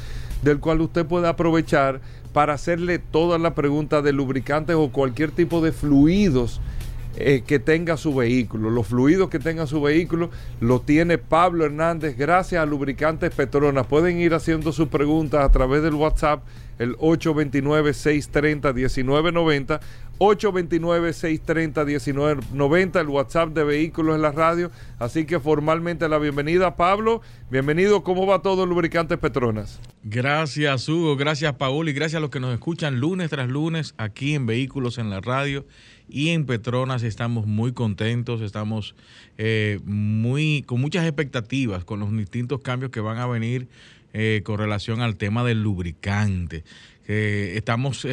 [0.43, 2.01] Del cual usted puede aprovechar
[2.33, 6.61] para hacerle todas las preguntas de lubricantes o cualquier tipo de fluidos
[7.17, 8.69] eh, que tenga su vehículo.
[8.69, 10.29] Los fluidos que tenga su vehículo
[10.61, 13.85] lo tiene Pablo Hernández gracias a Lubricantes Petronas.
[13.87, 16.41] Pueden ir haciendo sus preguntas a través del WhatsApp,
[16.81, 19.79] el 829-630-1990.
[20.21, 24.69] 829-630-1990, el WhatsApp de Vehículos en la Radio.
[24.99, 27.23] Así que formalmente la bienvenida, Pablo.
[27.49, 29.79] Bienvenido, ¿cómo va todo Lubricantes Petronas?
[30.03, 31.17] Gracias, Hugo.
[31.17, 31.89] Gracias, Paul.
[31.89, 35.21] Y gracias a los que nos escuchan lunes tras lunes aquí en Vehículos en la
[35.21, 35.65] Radio
[36.07, 37.01] y en Petronas.
[37.01, 38.93] Estamos muy contentos, estamos
[39.39, 43.69] eh, muy con muchas expectativas con los distintos cambios que van a venir
[44.13, 46.63] eh, con relación al tema del lubricante.
[47.07, 48.07] Eh, estamos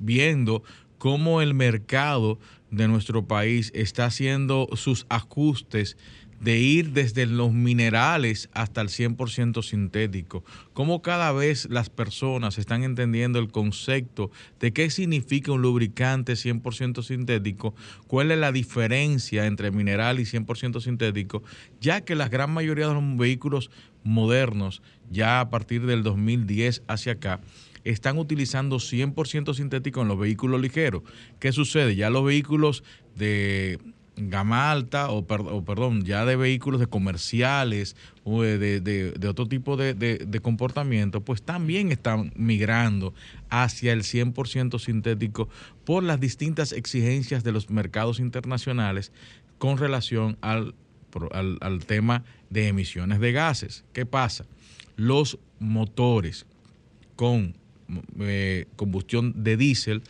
[0.00, 0.62] viendo
[0.98, 2.38] cómo el mercado
[2.70, 5.96] de nuestro país está haciendo sus ajustes
[6.40, 10.42] de ir desde los minerales hasta el 100% sintético.
[10.72, 17.02] Cómo cada vez las personas están entendiendo el concepto de qué significa un lubricante 100%
[17.02, 17.74] sintético,
[18.06, 21.42] cuál es la diferencia entre mineral y 100% sintético,
[21.80, 23.70] ya que la gran mayoría de los vehículos
[24.02, 27.40] modernos, ya a partir del 2010 hacia acá,
[27.84, 31.02] están utilizando 100% sintético en los vehículos ligeros.
[31.38, 31.96] ¿Qué sucede?
[31.96, 32.84] Ya los vehículos
[33.16, 33.78] de
[34.16, 39.76] gama alta o, per- o, perdón, ya de vehículos de comerciales o de, otro tipo
[39.76, 43.14] de, comportamiento, pues también están migrando
[43.48, 45.48] hacia el 100% sintético
[45.84, 49.12] por las distintas exigencias de los mercados internacionales
[49.58, 50.74] con relación al,
[51.60, 53.84] al tema de emisiones de gases.
[53.92, 54.44] ¿Qué pasa?
[55.00, 56.44] Los motores
[57.16, 57.56] con
[58.18, 60.02] eh, combustión de diésel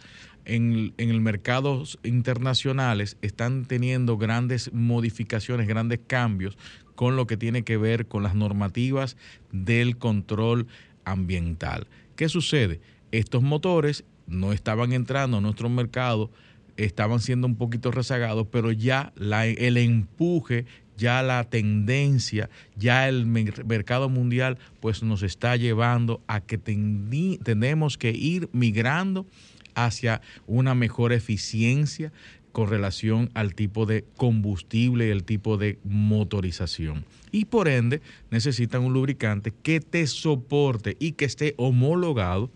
[0.46, 6.58] en, en el mercados internacionales están teniendo grandes modificaciones, grandes cambios
[6.96, 9.16] con lo que tiene que ver con las normativas
[9.52, 10.66] del control
[11.04, 11.86] ambiental.
[12.16, 12.80] ¿Qué sucede?
[13.12, 16.32] Estos motores no estaban entrando a nuestro mercado,
[16.76, 20.66] estaban siendo un poquito rezagados, pero ya el empuje,
[21.00, 27.96] ya la tendencia, ya el mer- mercado mundial, pues nos está llevando a que tenemos
[27.96, 29.26] que ir migrando
[29.74, 32.12] hacia una mejor eficiencia
[32.52, 37.04] con relación al tipo de combustible y el tipo de motorización.
[37.32, 42.50] Y por ende necesitan un lubricante que te soporte y que esté homologado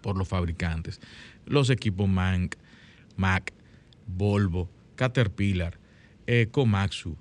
[0.00, 1.00] por los fabricantes.
[1.46, 2.54] Los equipos Manc,
[3.16, 3.52] Mac,
[4.06, 5.78] Volvo, Caterpillar,
[6.28, 7.16] eh, Komatsu,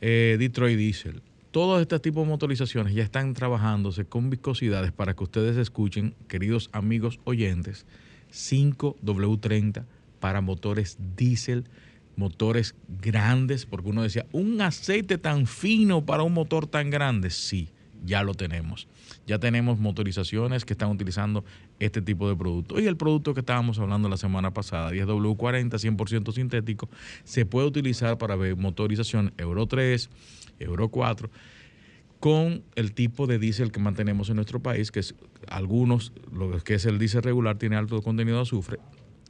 [0.00, 1.22] eh, Detroit Diesel.
[1.50, 6.70] Todos estos tipos de motorizaciones ya están trabajándose con viscosidades para que ustedes escuchen, queridos
[6.72, 7.86] amigos oyentes,
[8.32, 9.84] 5W30
[10.20, 11.64] para motores diésel,
[12.14, 17.70] motores grandes, porque uno decía, un aceite tan fino para un motor tan grande, sí,
[18.04, 18.88] ya lo tenemos.
[19.26, 21.44] Ya tenemos motorizaciones que están utilizando
[21.78, 22.80] este tipo de producto.
[22.80, 26.88] Y el producto que estábamos hablando la semana pasada, 10W40, 100% sintético,
[27.24, 30.10] se puede utilizar para motorización Euro 3,
[30.58, 31.30] Euro 4,
[32.18, 35.14] con el tipo de diésel que mantenemos en nuestro país, que es
[35.48, 38.78] algunos, lo que es el diésel regular, tiene alto contenido de azufre,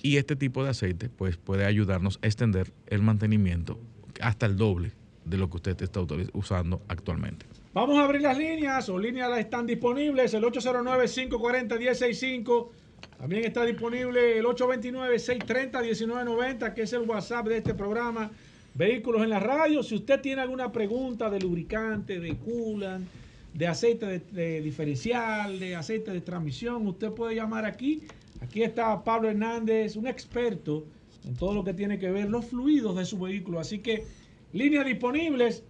[0.03, 3.79] y este tipo de aceite pues puede ayudarnos a extender el mantenimiento
[4.21, 4.93] hasta el doble
[5.25, 6.01] de lo que usted está
[6.33, 7.47] usando actualmente.
[7.73, 12.69] Vamos a abrir las líneas, o líneas están disponibles, el 809-540-1065.
[13.17, 18.33] También está disponible el 829-630-1990, que es el WhatsApp de este programa.
[18.75, 19.85] Vehículos en la radio.
[19.85, 23.07] Si usted tiene alguna pregunta de lubricante, de coolant,
[23.55, 28.03] de aceite de diferencial, de aceite de transmisión, usted puede llamar aquí.
[28.41, 30.87] Aquí está Pablo Hernández, un experto
[31.25, 33.61] en todo lo que tiene que ver los fluidos de su vehículo.
[33.61, 34.07] Así que
[34.53, 35.63] líneas disponibles.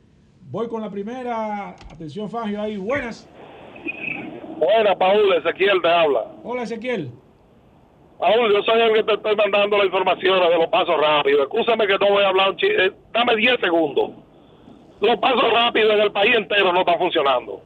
[0.51, 1.71] Voy con la primera.
[1.93, 2.77] Atención, Fangio, ahí.
[2.77, 3.29] Buenas.
[4.59, 6.27] Buena, Paul, Ezequiel te habla.
[6.43, 7.09] Hola, Ezequiel.
[8.19, 11.43] Paul, yo soy el que te estoy mandando la información de los pasos rápidos.
[11.43, 14.11] Escúchame que no voy a hablar un eh, Dame 10 segundos.
[15.01, 17.63] Los pasos rápidos en el país entero no están funcionando.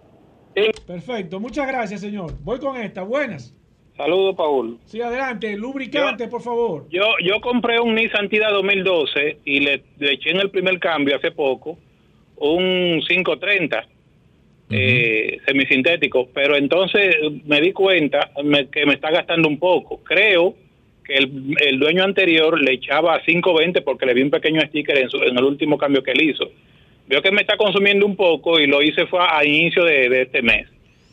[0.87, 2.33] Perfecto, muchas gracias, señor.
[2.43, 3.03] Voy con esta.
[3.03, 3.57] Buenas.
[3.97, 4.79] Saludos, Paul.
[4.85, 5.57] Sí, adelante.
[5.57, 6.87] Lubricante, por favor.
[6.91, 11.17] Yo, yo compré un Nissan Tida 2012 y le, le eché en el primer cambio
[11.17, 11.79] hace poco
[12.37, 13.87] un 530
[14.71, 17.15] eh, semisintético, pero entonces
[17.47, 20.03] me di cuenta me- que me está gastando un poco.
[20.03, 20.57] Creo
[21.05, 25.11] que el, el dueño anterior le echaba 520 porque le vi un pequeño sticker en,
[25.11, 26.51] su- en el último cambio que él hizo.
[27.07, 30.23] Veo que me está consumiendo un poco y lo hice fue a inicio de, de
[30.23, 30.67] este mes.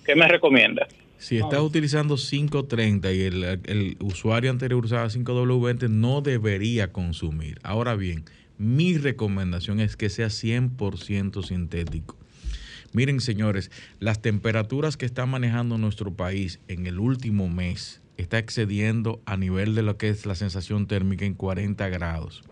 [0.05, 0.87] ¿Qué me recomienda?
[1.17, 7.59] Si estás utilizando 530 y el, el usuario anterior usaba 5W20, no debería consumir.
[7.61, 8.23] Ahora bien,
[8.61, 12.15] mi recomendación es que sea 100% sintético.
[12.93, 19.19] Miren, señores, las temperaturas que está manejando nuestro país en el último mes está excediendo
[19.25, 22.43] a nivel de lo que es la sensación térmica en 40 grados.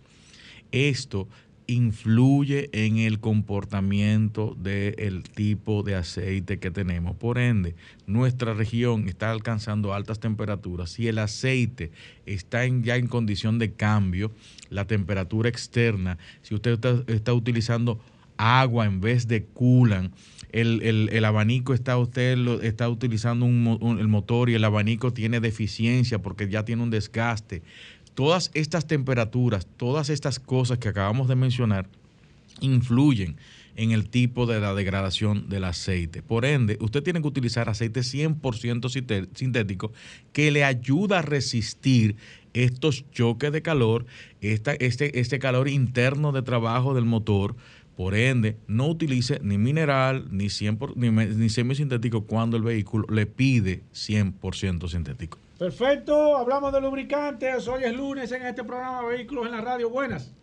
[0.71, 1.27] Esto
[1.69, 7.15] influye en el comportamiento del tipo de aceite que tenemos.
[7.15, 7.75] Por ende,
[8.07, 10.89] nuestra región está alcanzando altas temperaturas.
[10.91, 11.91] Si el aceite
[12.25, 14.31] está en- ya en condición de cambio,
[14.69, 17.99] la temperatura externa, si usted está, utilizando
[18.37, 20.13] agua en vez de coolant,
[20.51, 25.11] el, el- el abanico está usted está utilizando un un- el motor y el abanico
[25.13, 27.61] tiene deficiencia porque ya tiene un desgaste.
[28.19, 31.87] Todas estas temperaturas, todas estas cosas que acabamos de mencionar,
[32.59, 33.37] influyen
[33.77, 36.21] en el tipo de la degradación del aceite.
[36.21, 39.93] Por ende, usted tiene que utilizar aceite 100% sinte- sintético
[40.33, 42.17] que le ayuda a resistir
[42.53, 44.05] estos choques de calor,
[44.41, 47.55] esta- este, este calor interno de trabajo del motor.
[47.95, 52.63] Por ende, no utilice ni mineral ni, 100 por- ni, me- ni semisintético cuando el
[52.63, 55.37] vehículo le pide 100% sintético.
[55.59, 57.67] Perfecto, hablamos de lubricantes.
[57.67, 59.89] Hoy es lunes en este programa Vehículos en la Radio.
[59.89, 60.33] Buenas.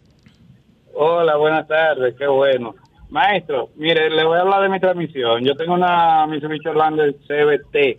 [0.92, 2.74] Hola, buenas tardes, qué bueno.
[3.08, 5.42] Maestro, mire, le voy a hablar de mi transmisión.
[5.42, 7.98] Yo tengo una Mitsubishi Orlander CBT,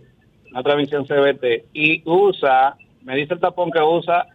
[0.52, 4.28] una transmisión CBT, y usa, me dice el tapón que usa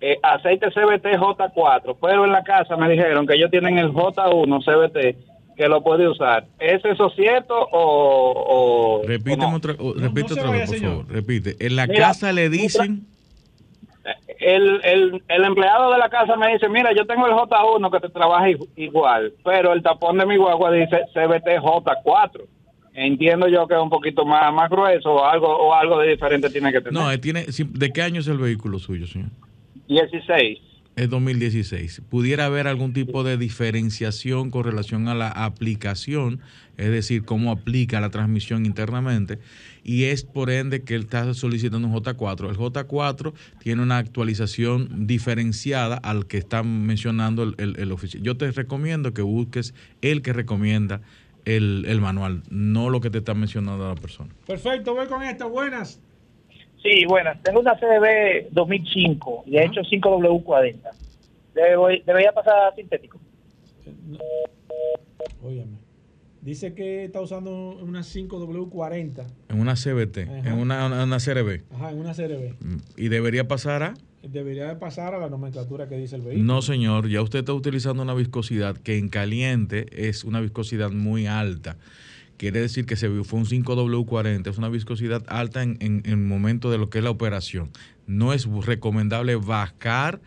[0.00, 4.64] eh, aceite CBT J4, pero en la casa me dijeron que ellos tienen el J1
[4.64, 5.31] CBT
[5.62, 6.46] que lo puede usar.
[6.58, 9.00] ¿Es eso cierto o...?
[9.02, 9.56] o Repíteme o no?
[9.56, 11.04] otra, o- repite otra vez, por favor.
[11.08, 11.56] Repite.
[11.64, 13.06] En la Mira, casa le dicen...
[14.40, 18.00] el, el, el empleado de la casa me dice, mira, yo tengo el J1 que
[18.00, 22.40] te trabaja i- igual, pero el tapón de mi guagua dice CBT J4.
[22.94, 26.50] Entiendo yo que es un poquito más, más grueso o algo, o algo de diferente
[26.50, 26.92] tiene que tener.
[27.00, 29.28] No, tiene, ¿de qué año es el vehículo suyo, señor?
[29.88, 30.58] 16.
[30.94, 32.02] Es 2016.
[32.10, 36.40] ¿Pudiera haber algún tipo de diferenciación con relación a la aplicación?
[36.76, 39.38] Es decir, cómo aplica la transmisión internamente.
[39.84, 42.50] Y es por ende que él está solicitando un J4.
[42.50, 48.22] El J4 tiene una actualización diferenciada al que está mencionando el, el, el oficial.
[48.22, 49.72] Yo te recomiendo que busques
[50.02, 51.00] el que recomienda
[51.46, 54.30] el, el manual, no lo que te está mencionando la persona.
[54.46, 55.46] Perfecto, voy con esta.
[55.46, 56.00] Buenas.
[56.82, 57.40] Sí, buenas.
[57.42, 60.80] Tengo una CDB 2005 y he hecho 5W40.
[61.54, 63.20] Debe- debería pasar a sintético.
[65.42, 65.78] Óyeme.
[66.40, 69.24] Dice que está usando una 5W40.
[69.48, 70.48] En una CBT, Ajá.
[70.48, 71.62] en una, una, una CRB.
[71.72, 72.54] Ajá, en una CRB.
[72.96, 73.94] Y debería pasar a...
[74.24, 76.44] Debería de pasar a la nomenclatura que dice el vehículo.
[76.44, 81.26] No, señor, ya usted está utilizando una viscosidad que en caliente es una viscosidad muy
[81.26, 81.76] alta.
[82.42, 86.10] Quiere decir que se vio- fue un 5W40, es una viscosidad alta en, en, en
[86.10, 87.70] el momento de lo que es la operación.
[88.08, 90.20] No es recomendable bajar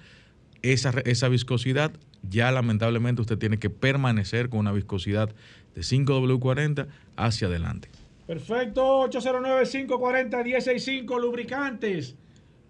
[0.62, 1.92] esa, esa viscosidad.
[2.24, 5.28] Ya lamentablemente usted tiene que permanecer con una viscosidad
[5.76, 6.88] de 5W40
[7.18, 7.90] hacia adelante.
[8.28, 12.16] Perfecto, 809-540-165 lubricantes.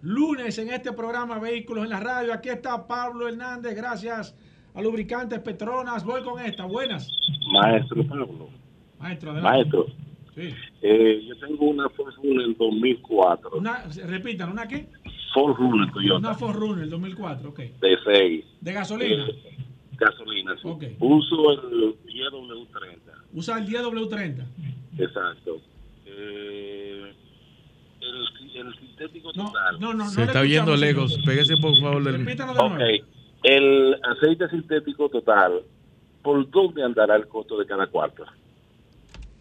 [0.02, 2.32] Lunes en este programa Vehículos en la Radio.
[2.34, 4.34] Aquí está Pablo Hernández, gracias
[4.74, 6.02] a Lubricantes Petronas.
[6.04, 7.06] Voy con esta, buenas.
[7.52, 8.48] Maestro Pablo,
[8.98, 9.56] Maestro, adelante.
[9.58, 9.86] maestro,
[10.34, 10.54] Sí.
[10.82, 14.86] eh, yo tengo una Ford Runner 2004, Una, repitan, ¿una qué?
[15.32, 17.58] Ford Runner Una Toyota, Forerunner 2004, ok.
[17.58, 19.26] de 6, ¿De gasolina?
[19.98, 20.68] gasolina, sí.
[20.68, 20.82] Ok.
[21.00, 24.44] Uso el YW30, Usa el 10W30.
[24.98, 25.56] exacto.
[26.06, 27.12] Eh,
[28.00, 29.80] el, el sintético total.
[29.80, 31.18] No, no, Se está oyendo lejos.
[31.24, 32.18] Pégese por favor del...
[32.24, 33.04] Repítalo de Ok, nuevo.
[33.42, 35.62] el aceite sintético total,
[36.22, 38.24] ¿por dónde andará el costo de cada cuarto?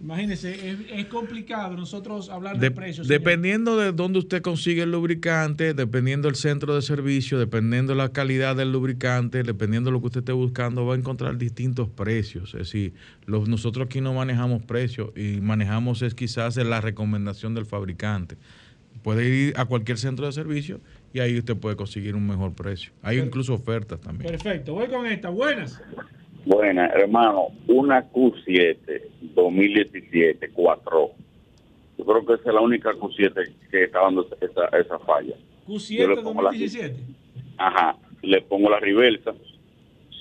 [0.06, 3.08] Imagínese, es, es complicado nosotros hablar de, De- precios.
[3.08, 3.20] señor.
[3.22, 8.10] dependiendo de dónde usted consigue el lubricante, dependiendo del centro de servicio, dependiendo de la
[8.10, 12.54] calidad del lubricante, dependiendo de lo que usted esté buscando, va a encontrar distintos precios.
[12.54, 12.94] Es decir,
[13.26, 18.38] los, nosotros aquí no manejamos precios y manejamos es quizás la recomendación del fabricante.
[19.02, 20.82] Puede ir a cualquier centro de servicio
[21.14, 22.92] y ahí usted puede conseguir un mejor precio.
[23.02, 24.30] Hay incluso ofertas también.
[24.30, 25.82] Perfecto, voy con esta, buenas.
[26.46, 29.02] Buena, hermano, una Q7
[29.34, 31.10] 2017, 4.
[31.98, 35.36] Yo creo que esa es la única Q7 que está dando esa, esa falla.
[35.68, 36.96] Yo Q7 le pongo la- 2017.
[37.58, 39.34] Ajá, le pongo la reversa.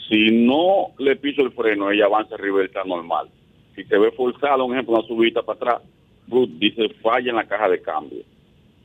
[0.08, 3.28] Si no le piso el freno, ella avanza reversa normal.
[3.74, 5.82] Si se ve forzada, un ejemplo, una subida para atrás,
[6.26, 8.22] brut, dice falla en la caja de cambio.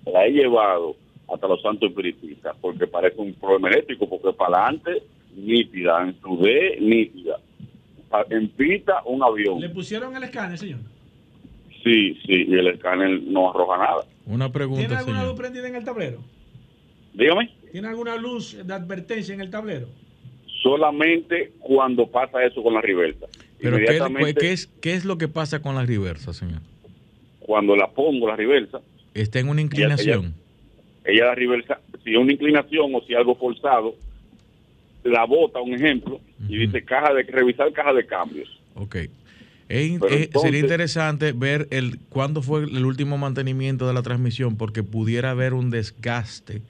[0.06, 0.95] La he llevado
[1.32, 5.03] hasta los santos espiritistas porque parece un problema eléctrico, porque para adelante,
[5.45, 7.38] nítida, en su D, nítida.
[8.30, 9.60] En pista, un avión.
[9.60, 10.80] ¿Le pusieron el escáner, señor?
[11.84, 14.06] Sí, sí, y el escáner no arroja nada.
[14.26, 15.28] Una ¿Tiene pregunta, alguna señor.
[15.28, 16.20] luz prendida en el tablero?
[17.14, 19.88] Dígame, ¿Tiene alguna luz de advertencia en el tablero?
[20.61, 23.28] solamente cuando pasa eso con la reversa.
[23.61, 26.60] Pero ¿qué, Inmediatamente- qué es, ¿qué es lo que pasa con la reversa, señor?
[27.40, 28.80] cuando la pongo la reversa,
[29.14, 30.36] Está en una inclinación.
[31.06, 33.95] ella la reversa, si es una inclinación o si algo forzado,
[35.03, 38.49] la bota, un ejemplo, y dice caja de revisar caja de cambios.
[38.76, 38.95] Ok.
[38.95, 39.09] Es
[39.69, 44.84] eh, entonces- sería interesante ver el cuándo fue el último mantenimiento de la transmisión, porque
[44.84, 46.61] pudiera haber un desgaste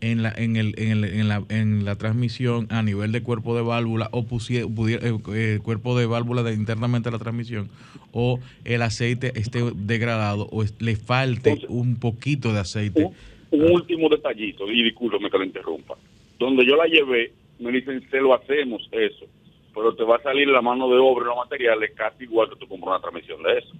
[0.00, 3.56] en la, en el, en el- en la, en la transmisión a nivel de cuerpo
[3.56, 7.68] de válvula o pusie- pudiera- eh, eh, cuerpo de válvula de internamente la transmisión
[8.12, 13.08] o el aceite esté degradado o es- le falte un poquito de aceite.
[13.50, 15.94] Un último detallito, y discúlpeme que lo interrumpa.
[16.38, 19.26] Donde yo la llevé, me dicen, se lo hacemos eso,
[19.74, 22.56] pero te va a salir la mano de obra y los materiales casi igual que
[22.56, 23.72] tú compras una transmisión de eso.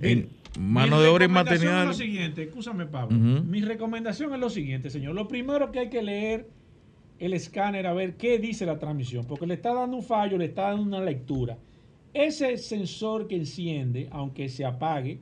[0.00, 1.82] En mano Mi de obra y recomendación material.
[1.82, 3.16] Es lo siguiente, escúchame, Pablo.
[3.16, 5.14] Mi recomendación es lo siguiente, señor.
[5.14, 6.46] Lo primero que hay que leer
[7.18, 10.46] el escáner a ver qué dice la transmisión, porque le está dando un fallo, le
[10.46, 11.56] está dando una lectura.
[12.12, 15.18] Ese sensor que enciende, aunque se apague,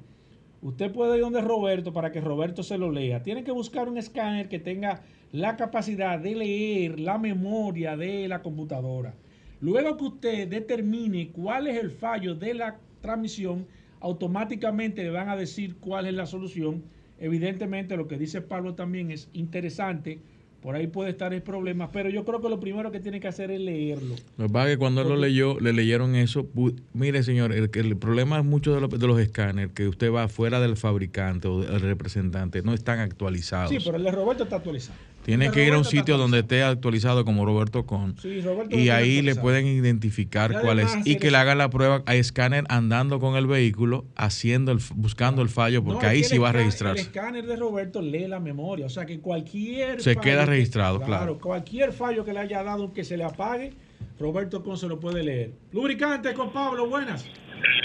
[0.62, 3.22] usted puede ir donde Roberto para que Roberto se lo lea.
[3.22, 5.02] Tiene que buscar un escáner que tenga
[5.32, 9.14] la capacidad de leer la memoria de la computadora.
[9.60, 13.66] Luego que usted determine cuál es el fallo de la transmisión,
[14.00, 16.82] automáticamente le van a decir cuál es la solución.
[17.18, 20.18] Evidentemente lo que dice Pablo también es interesante,
[20.60, 23.28] por ahí puede estar el problema, pero yo creo que lo primero que tiene que
[23.28, 24.14] hacer es leerlo.
[24.38, 26.46] Lo que pasa es que cuando él lo leyó, le leyeron eso.
[26.94, 30.60] Mire, señor, el, problema es mucho de, los- de los escáneres, que usted va fuera
[30.60, 33.70] del fabricante o del representante, no están actualizados.
[33.70, 34.98] Sí, pero el de Roberto está actualizado.
[35.24, 38.16] Tiene que ir a un sitio donde esté actualizado como Roberto Con.
[38.18, 40.94] Sí, Roberto y ahí le pueden identificar Y cuál es.
[41.06, 45.40] Y que le hagan la prueba a escáner andando con el vehículo, haciendo el, buscando
[45.40, 47.00] el fallo, porque No, ahí sí va a registrarse.
[47.00, 51.38] El escáner de Roberto lee la memoria, o sea que cualquier Se queda registrado, claro.
[51.38, 53.72] Cualquier fallo que le haya dado que se le apague,
[54.20, 55.52] Roberto Con se lo puede leer.
[55.72, 57.26] Lubricante con Pablo, buenas.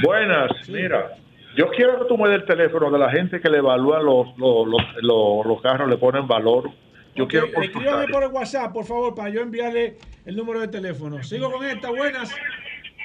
[0.03, 1.15] Buenas, mira,
[1.57, 4.27] yo quiero que tú me des el teléfono de la gente que le evalúa los,
[4.37, 6.69] los, los, los- los carros, le ponen valor.
[7.19, 11.21] Yo quiero Escríbame por el WhatsApp, por favor, para yo enviarle el número de teléfono.
[11.21, 12.33] Sigo con esta, buenas.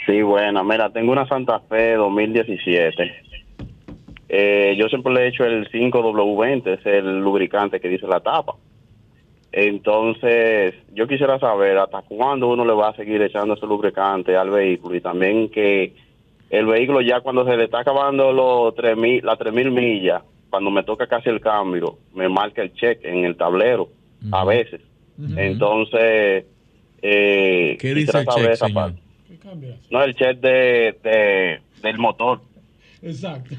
[0.06, 0.62] Sí, buena.
[0.62, 3.12] Mira, tengo una Santa Fe 2017.
[4.28, 8.54] Eh, yo siempre le he hecho el 5W20, es el lubricante que dice la tapa.
[9.50, 14.50] Entonces, yo quisiera saber hasta cuándo uno le va a seguir echando ese lubricante al
[14.50, 15.92] vehículo y también que
[16.50, 20.84] el vehículo ya cuando se le está acabando los 3000, las 3000 millas, cuando me
[20.84, 23.88] toca casi el cambio, me marca el cheque en el tablero,
[24.32, 24.80] a veces.
[25.36, 26.44] Entonces,
[27.02, 28.94] eh, ¿Qué dice el esa señor?
[28.94, 29.02] parte.
[29.90, 32.40] No, el check de, de- del motor.
[33.02, 33.54] Exacto.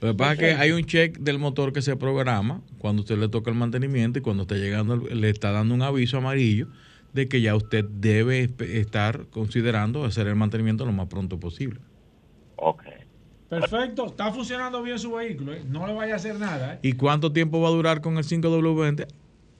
[0.00, 3.16] Lo que pasa es que hay un check del motor que se programa cuando usted
[3.18, 6.68] le toca el mantenimiento y cuando está llegando, le está dando un aviso amarillo
[7.12, 11.80] de que ya usted debe estar considerando hacer el mantenimiento lo más pronto posible.
[13.48, 15.62] Perfecto, está funcionando bien su vehículo, ¿eh?
[15.68, 16.74] no le vaya a hacer nada.
[16.74, 16.78] ¿eh?
[16.82, 19.06] ¿Y cuánto tiempo va a durar con el 5W20?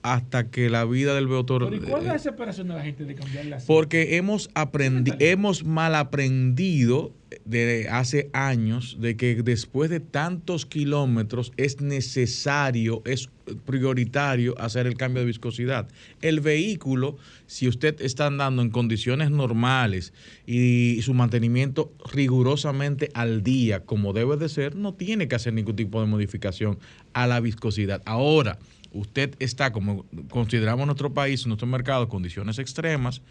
[0.05, 1.27] Hasta que la vida del.
[1.27, 3.65] Pero ¿y cuál es la eh, desesperación de la gente de cambiarle así?
[3.65, 7.11] Porque hemos aprendido, hemos mal aprendido
[7.43, 13.29] de hace años de que después de tantos kilómetros es necesario, es
[13.65, 15.87] prioritario hacer el cambio de viscosidad.
[16.21, 17.17] El vehículo,
[17.47, 20.13] si usted está andando en condiciones normales
[20.45, 25.75] y su mantenimiento rigurosamente al día, como debe de ser, no tiene que hacer ningún
[25.75, 26.77] tipo de modificación
[27.13, 28.01] a la viscosidad.
[28.05, 28.59] Ahora,
[28.95, 33.21] usted está, como consideramos nuestro país, nuestro mercado, condiciones extremas,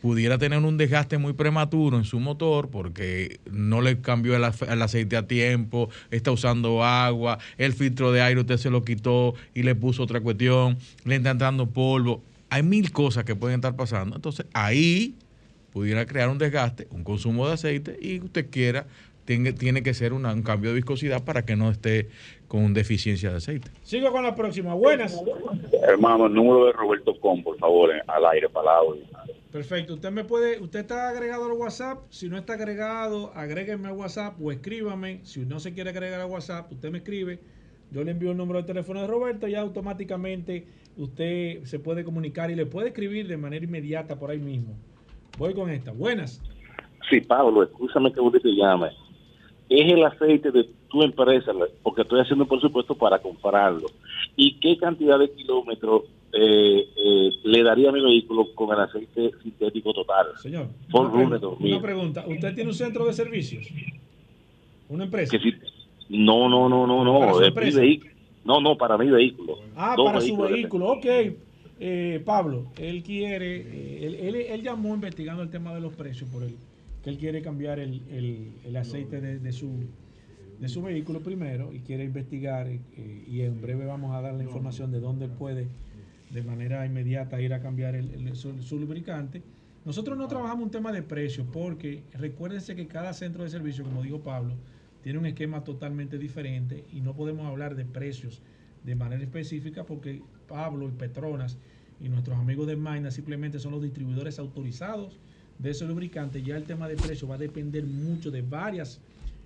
[0.00, 5.16] pudiera tener un desgaste muy prematuro en su motor porque no le cambió el, aceite
[5.16, 9.74] a tiempo, está usando agua, el filtro de aire usted se lo quitó y le
[9.74, 12.22] puso otra cuestión, le está entrando polvo.
[12.50, 14.16] Hay mil cosas que pueden estar pasando.
[14.16, 15.14] Entonces ahí
[15.72, 18.86] pudiera crear un desgaste, un consumo de aceite y usted quiera,
[19.28, 22.08] tiene, tiene que ser una- un cambio de viscosidad para que no esté
[22.48, 23.70] con deficiencia de aceite.
[23.82, 25.22] Sigo con la próxima, buenas.
[25.86, 29.02] Hermano, el número de Roberto Con, por favor, eh, al aire, para el audio.
[29.52, 33.94] Perfecto, usted me puede, usted está agregado al WhatsApp, si no está agregado, agrégueme al
[33.96, 37.38] WhatsApp o escríbame, si no se quiere agregar al WhatsApp, usted me escribe,
[37.90, 42.50] yo le envío el número de teléfono de Roberto y automáticamente usted se puede comunicar
[42.50, 44.74] y le puede escribir de manera inmediata por ahí mismo.
[45.36, 46.40] Voy con esta, buenas.
[47.10, 48.88] Sí, Pablo, escúchame que usted te llame.
[49.68, 53.88] Es el aceite de tu empresa, porque estoy haciendo por supuesto para comprarlo.
[54.36, 59.30] ¿Y qué cantidad de kilómetros eh, eh, le daría a mi vehículo con el aceite
[59.42, 60.26] sintético total?
[60.42, 60.68] Señor.
[60.90, 61.72] Full Una, pregunta, 2000.
[61.72, 63.66] una pregunta, ¿usted tiene un centro de servicios?
[64.88, 65.36] ¿Una empresa?
[65.36, 65.56] Que si-
[66.08, 67.36] no, no, no, no, ¿Para no.
[67.36, 67.80] es mi empresa?
[67.80, 68.10] vehículo.
[68.44, 69.58] No, no, para mi vehículo.
[69.76, 71.06] Ah, Dos para su vehículo, ok.
[71.80, 76.28] Eh, Pablo, él quiere, eh, él, él- él llamó investigando el tema de los precios
[76.30, 76.56] por él,
[77.08, 79.70] que él quiere cambiar el, el- el aceite de, de su,
[80.60, 84.42] de su vehículo primero y quiere investigar eh, y en breve vamos a dar la
[84.44, 85.68] información de dónde él puede
[86.30, 89.42] de manera inmediata ir a cambiar el, su, su lubricante.
[89.86, 94.02] Nosotros no trabajamos un tema de precio porque recuérdense que cada centro de servicio, como
[94.02, 94.54] dijo Pablo,
[95.02, 98.42] tiene un esquema totalmente diferente y no podemos hablar de precios
[98.84, 101.56] de manera específica porque Pablo y Petronas
[102.00, 105.18] y nuestros amigos de Maina simplemente son los distribuidores autorizados
[105.58, 106.42] de ese lubricante.
[106.42, 109.00] Ya el tema de precio va a depender mucho de varias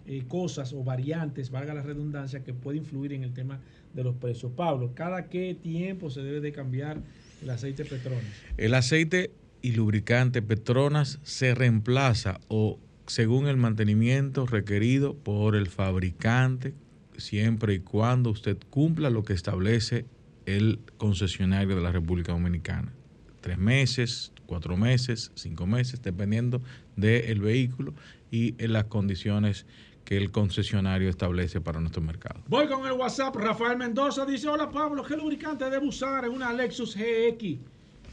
[0.07, 3.61] eh, cosas o variantes, valga la redundancia, que puede influir en el tema
[3.95, 4.53] de los precios.
[4.57, 6.99] Pablo, ¿cada qué tiempo se debe de cambiar
[7.43, 8.25] el aceite Petronas?
[8.57, 9.31] El aceite
[9.63, 16.75] y lubricante Petronas se reemplaza o según el mantenimiento requerido por el fabricante,
[17.17, 20.07] siempre y cuando usted cumpla lo que establece
[20.47, 22.93] el concesionario de la República Dominicana.
[23.41, 26.61] Tres meses, cuatro meses, cinco meses, dependiendo
[26.95, 27.95] del vehículo
[28.31, 29.65] y en las condiciones
[30.05, 32.39] que el concesionario establece para nuestro mercado.
[32.49, 33.35] Voy con el WhatsApp.
[33.35, 37.61] Rafael Mendoza dice: Hola Pablo, ¿qué lubricante debo usar en una Lexus GX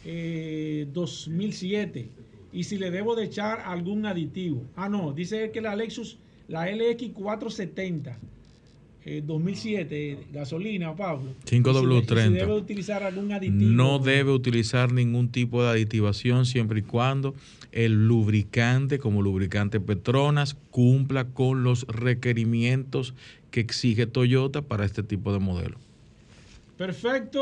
[0.06, 2.10] eh, 2007?
[2.54, 4.64] Y si le debo de echar algún aditivo.
[4.78, 8.18] Ah, no, dice que la Lexus, la LX 470
[9.06, 11.32] eh, 2007, gasolina, Pablo.
[11.46, 12.04] 5W30.
[12.04, 13.72] Y si, y si debe utilizar algún aditivo.
[13.72, 17.34] No debe utilizar ningún tipo de aditivación siempre y cuando
[17.72, 23.14] el lubricante, como lubricante Petronas, cumpla con los requerimientos
[23.52, 25.78] que exige Toyota para este tipo de modelo.
[26.78, 27.42] Perfecto.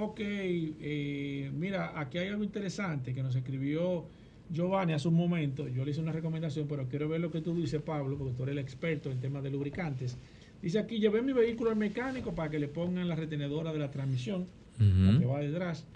[0.00, 0.20] Ok.
[0.20, 4.06] eh, mira, aquí hay algo interesante que nos escribió
[4.50, 5.68] Giovanni hace un momento.
[5.68, 8.42] Yo le hice una recomendación, pero quiero ver lo que tú dices, Pablo, porque tú
[8.44, 10.16] eres el experto en temas de lubricantes.
[10.62, 13.90] Dice aquí, llevé mi vehículo al mecánico para que le pongan la retenedora de la
[13.90, 14.46] transmisión,
[14.78, 15.18] la Ujú.
[15.20, 15.86] que va detrás,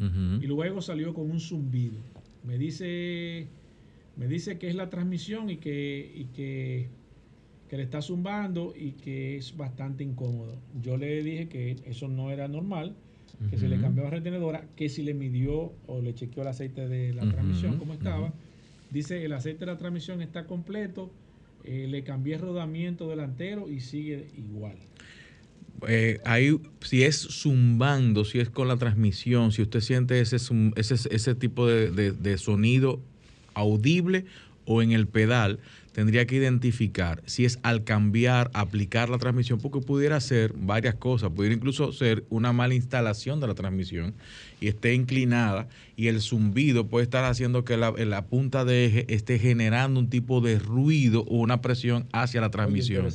[0.40, 1.98] y luego salió con un zumbido.
[2.44, 3.47] Me dice,
[4.16, 6.89] me dice que es la transmisión y que, y que,
[7.68, 10.56] que le está zumbando y que es bastante incómodo.
[10.80, 12.94] Yo le dije que eso no era normal,
[13.51, 16.86] que se le cambió la retenedora, que si le midió o le chequeó el aceite
[16.86, 18.32] de la transmisión, cómo estaba.
[18.90, 21.10] Dice, el aceite de la transmisión está completo,
[21.64, 24.76] eh, le cambié el rodamiento delantero y sigue igual.
[25.89, 30.94] Eh, ahí, si es zumbando, si es con la transmisión, si usted siente ese, ese,
[31.10, 33.01] ese tipo de, de- de sonido
[33.55, 34.24] audible
[34.64, 35.59] o en el pedal,
[35.93, 41.30] tendría que identificar si es al cambiar, aplicar la transmisión, porque pudiera ser varias cosas,
[41.32, 44.14] pudiera incluso ser una mala instalación de la transmisión
[44.62, 45.66] y esté inclinada
[45.97, 50.09] y el zumbido puede estar haciendo que la, la punta de eje esté generando un
[50.09, 53.06] tipo de ruido o una presión hacia la transmisión.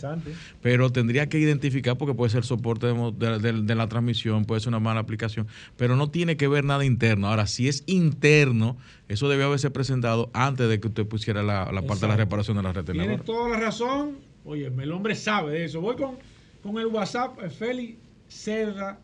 [0.62, 4.46] Pero tendría que identificar porque puede ser soporte de, mo- de- de- de la transmisión,
[4.46, 5.48] puede ser una mala aplicación,
[5.78, 7.28] pero no tiene que ver nada interno.
[7.28, 11.82] Ahora, si es interno, eso debe haberse presentado antes de que usted pusiera la, la
[11.84, 13.24] parte de la reparación de la Tiene retenedora.
[13.24, 14.18] toda la razón.
[14.44, 15.80] Oye, el hombre sabe de eso.
[15.82, 16.16] Voy con,
[16.62, 17.98] con el WhatsApp, Félix
[18.28, 19.00] Cerda.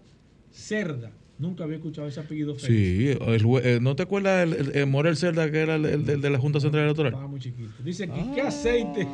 [0.52, 1.12] Cerda.
[1.40, 2.68] Nunca había escuchado ese apellido Félix.
[2.68, 6.10] Sí, el eh, ¿no te acuerdas el, el- el Morel Cerda que era el, el-
[6.10, 7.12] el de la Junta Central Electoral?
[7.14, 7.72] Estaba muy chiquito.
[7.84, 9.08] Dice aquí, ¿qué aceite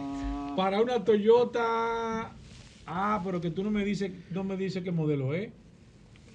[0.55, 2.31] para una Toyota?
[2.85, 5.49] Ah, pero que tú no me dices, no me dices qué modelo es.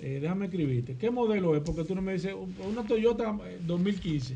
[0.00, 0.96] Eh, déjame escribirte.
[0.96, 1.62] ¿Qué modelo es?
[1.62, 2.34] Porque tú no me dices
[2.68, 4.34] una Toyota eh, 2015.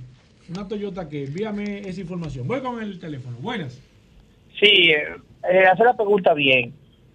[0.50, 2.46] Una Toyota que envíame esa información.
[2.46, 3.36] Voy con el teléfono.
[3.40, 3.80] Buenas.
[4.60, 5.02] Sí, eh,
[5.50, 6.72] eh, hacer la pregunta bien.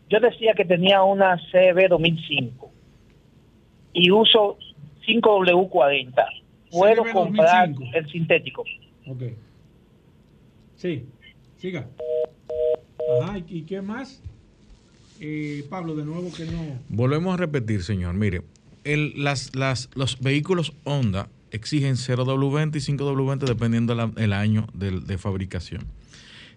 [0.10, 2.72] Yo decía que tenía una CB 2005
[3.94, 4.58] y uso
[5.08, 6.14] 5W40.
[6.72, 7.98] ¿Puedo comprar 2005.
[7.98, 8.64] el sintético?
[9.08, 9.22] Ok.
[10.76, 11.06] Sí,
[11.58, 11.88] siga.
[13.22, 14.22] Ajá, ¿y, qué más?
[15.20, 16.60] Eh, Pablo, de nuevo que no.
[16.90, 18.16] Volvemos a repetir, señor.
[18.16, 18.42] Mire,
[18.84, 25.18] el- las, las, los vehículos Honda exigen 0W20 y 5W20 dependiendo del año del- de,
[25.18, 25.84] fabricación.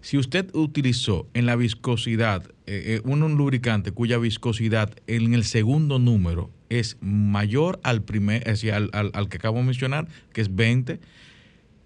[0.06, 5.98] Si usted utilizó en la viscosidad eh, eh, un, lubricante cuya viscosidad en el segundo
[5.98, 10.54] número es mayor al primer, es decir, al- al que acabo de mencionar, que es
[10.54, 11.00] 20,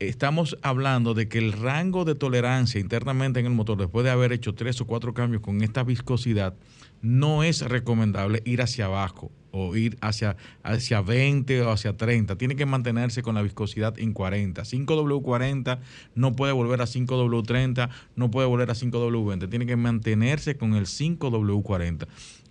[0.01, 4.33] estamos hablando de que el rango de tolerancia internamente en el motor, después de haber
[4.35, 6.53] hecho tres o cuatro cambios con esta viscosidad,
[7.01, 12.37] no es recomendable ir hacia abajo o ir hacia, hacia 20 o hacia 30.
[12.37, 14.63] Tiene que mantenerse con la viscosidad en 40.
[14.63, 15.79] 5W40
[16.15, 19.49] no puede volver a 5W30, no puede volver a 5W20.
[19.49, 22.07] Tiene que mantenerse con el 5W40.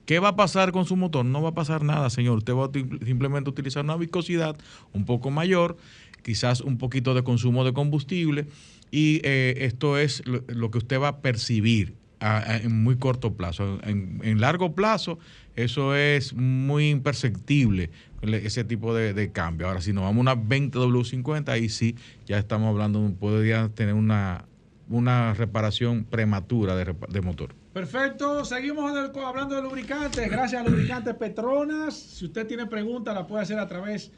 [0.05, 1.23] ¿Qué va a pasar con su motor?
[1.23, 2.39] No va a pasar nada, señor.
[2.39, 4.57] Usted va a simplemente utilizar una viscosidad
[4.91, 5.77] un poco mayor,
[6.23, 8.47] quizás un poquito de consumo de combustible
[8.91, 13.79] y eh, esto es lo que usted va a percibir en muy corto plazo.
[13.83, 15.19] En, largo plazo,
[15.55, 17.89] eso es muy imperceptible,
[18.21, 19.67] le- ese tipo de, de cambio.
[19.67, 24.45] Ahora, si nos vamos a una 20W50, ahí sí ya estamos hablando, podría tener una,
[24.89, 27.55] una reparación prematura de de motor.
[27.73, 28.91] Perfecto, seguimos
[29.23, 30.29] hablando de lubricantes.
[30.29, 31.93] Gracias a Lubricantes Petronas.
[31.93, 34.11] Si usted tiene preguntas, la puede hacer a través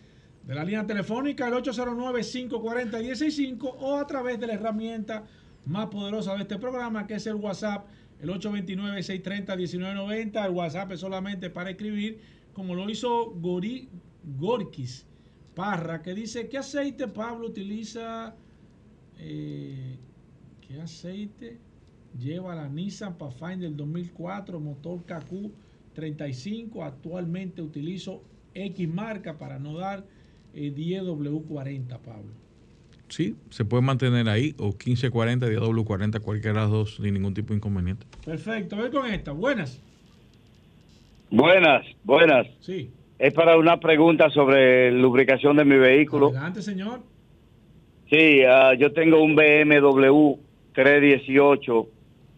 [0.48, 5.24] de la línea telefónica, el 809-540-165 o a través de la herramienta
[5.66, 7.88] más poderosa de este programa, que es el WhatsApp,
[8.20, 10.46] el 829-630-1990.
[10.46, 12.20] El WhatsApp es solamente para escribir,
[12.54, 13.90] como lo hizo Gori,
[14.38, 15.08] Gorkis
[15.56, 18.36] Parra, que dice, ¿qué aceite Pablo utiliza?
[19.18, 19.98] Eh,
[20.62, 21.60] ¿Qué aceite?
[22.18, 26.86] Lleva la Nissan Pathfinder 2004, motor KQ35.
[26.86, 28.24] Actualmente utilizo
[28.54, 30.06] X marca para no dar
[30.54, 32.41] eh, 10W40, Pablo.
[33.12, 37.50] Sí, se puede mantener ahí, o 1540, DW40, cualquiera de las dos, sin ningún tipo
[37.50, 38.06] de inconveniente.
[38.24, 39.34] Perfecto, voy con esta.
[39.34, 39.82] Buenas.
[41.30, 42.48] Buenas, buenas.
[42.62, 42.90] Sí.
[43.20, 46.30] Es para una pregunta sobre lubricación de mi vehículo.
[46.30, 47.02] Adelante, señor.
[48.10, 50.40] Sí, ah, yo tengo un BMW
[50.74, 51.90] 318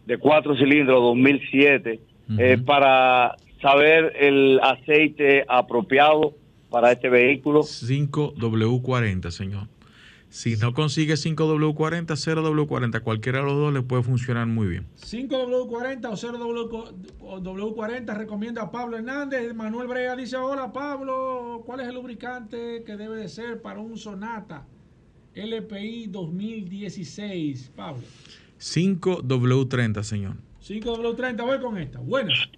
[0.08, 2.00] de cuatro cilindros 2007
[2.40, 6.34] eh, para saber el aceite apropiado
[6.74, 7.62] para este vehículo.
[7.62, 9.68] 5W40, señor.
[10.34, 14.88] Si no consigue 5W40, 0W40, cualquiera de los dos le puede funcionar muy bien.
[15.00, 16.08] 5W40
[17.20, 19.54] o 0W40 recomienda a Pablo Hernández.
[19.54, 23.96] Manuel Brea dice, hola Pablo, ¿cuál es el lubricante que debe de ser para un
[23.96, 24.66] Sonata
[25.36, 27.72] LPI 2016?
[27.76, 28.02] Pablo.
[28.60, 30.38] 5W30, señor.
[30.64, 32.00] 5W30, voy con esta.
[32.00, 32.50] Buenas.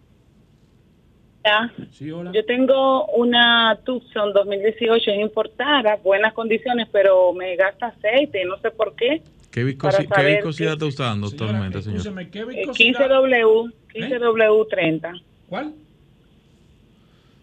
[1.46, 1.72] Hola.
[1.92, 2.32] Sí, hola.
[2.34, 8.72] Yo tengo una Tucson 2018 es importada, buenas condiciones, pero me gasta aceite, no sé
[8.72, 9.22] por qué.
[9.52, 12.00] ¿Qué, viscosidad qué- está usando actualmente, señor?
[12.00, 13.10] Escúcheme, ¿qué Eh, viscosidad?
[13.10, 15.22] 15W, 15W30.
[15.48, 15.74] ¿Cuál?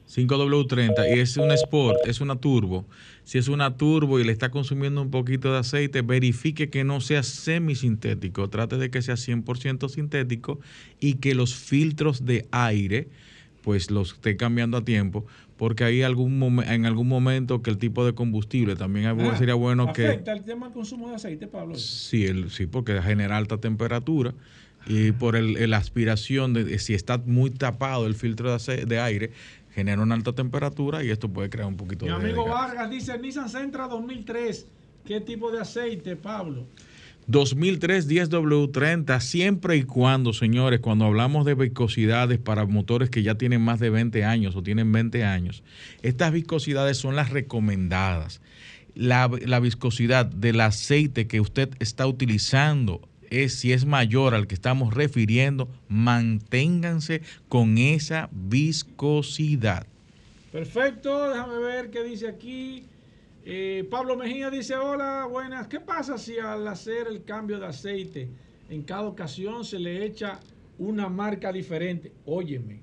[0.09, 2.85] 5W30 y es una Sport, es una turbo.
[3.25, 7.01] Si es una turbo y le está consumiendo un poquito de aceite, verifique que no
[7.01, 8.51] sea semisintético.
[8.51, 10.59] Trate de que sea 100% sintético
[11.01, 13.09] y que los filtros de aire
[13.63, 15.25] pues los esté cambiando a tiempo,
[15.57, 19.55] porque hay algún momen- en algún momento que el tipo de combustible también Ah, sería
[19.55, 21.75] bueno que ¿Afecta el tema del consumo de aceite, Pablo?
[21.77, 24.35] Sí, el, sí, porque genera alta temperatura
[24.85, 28.99] y por el, el aspiración, de, si está muy tapado el filtro de, ace- de
[28.99, 29.31] aire,
[29.71, 32.17] genera una alta temperatura y esto puede crear un poquito Mi de...
[32.17, 32.59] amigo de gas.
[32.59, 34.67] Vargas dice Nissan Sentra 2003.
[35.05, 36.67] ¿Qué tipo de aceite, Pablo?
[37.33, 43.63] 2003 10W30, siempre y cuando, señores, cuando hablamos de viscosidades para motores que ya tienen
[43.63, 45.63] más de 20 años o tienen 20 años,
[46.03, 48.43] estas viscosidades son las recomendadas.
[48.95, 53.01] La, la viscosidad del aceite que usted está utilizando
[53.31, 59.87] es si es mayor al que estamos refiriendo, manténganse con esa viscosidad.
[60.53, 62.85] Perfecto, déjame ver qué dice aquí.
[63.45, 65.67] Eh, Pablo Mejía dice, hola, buenas.
[65.67, 68.29] ¿Qué pasa si al hacer el cambio de aceite
[68.71, 70.39] en cada ocasión se le echa
[70.79, 72.13] una marca diferente?
[72.25, 72.81] Óyeme,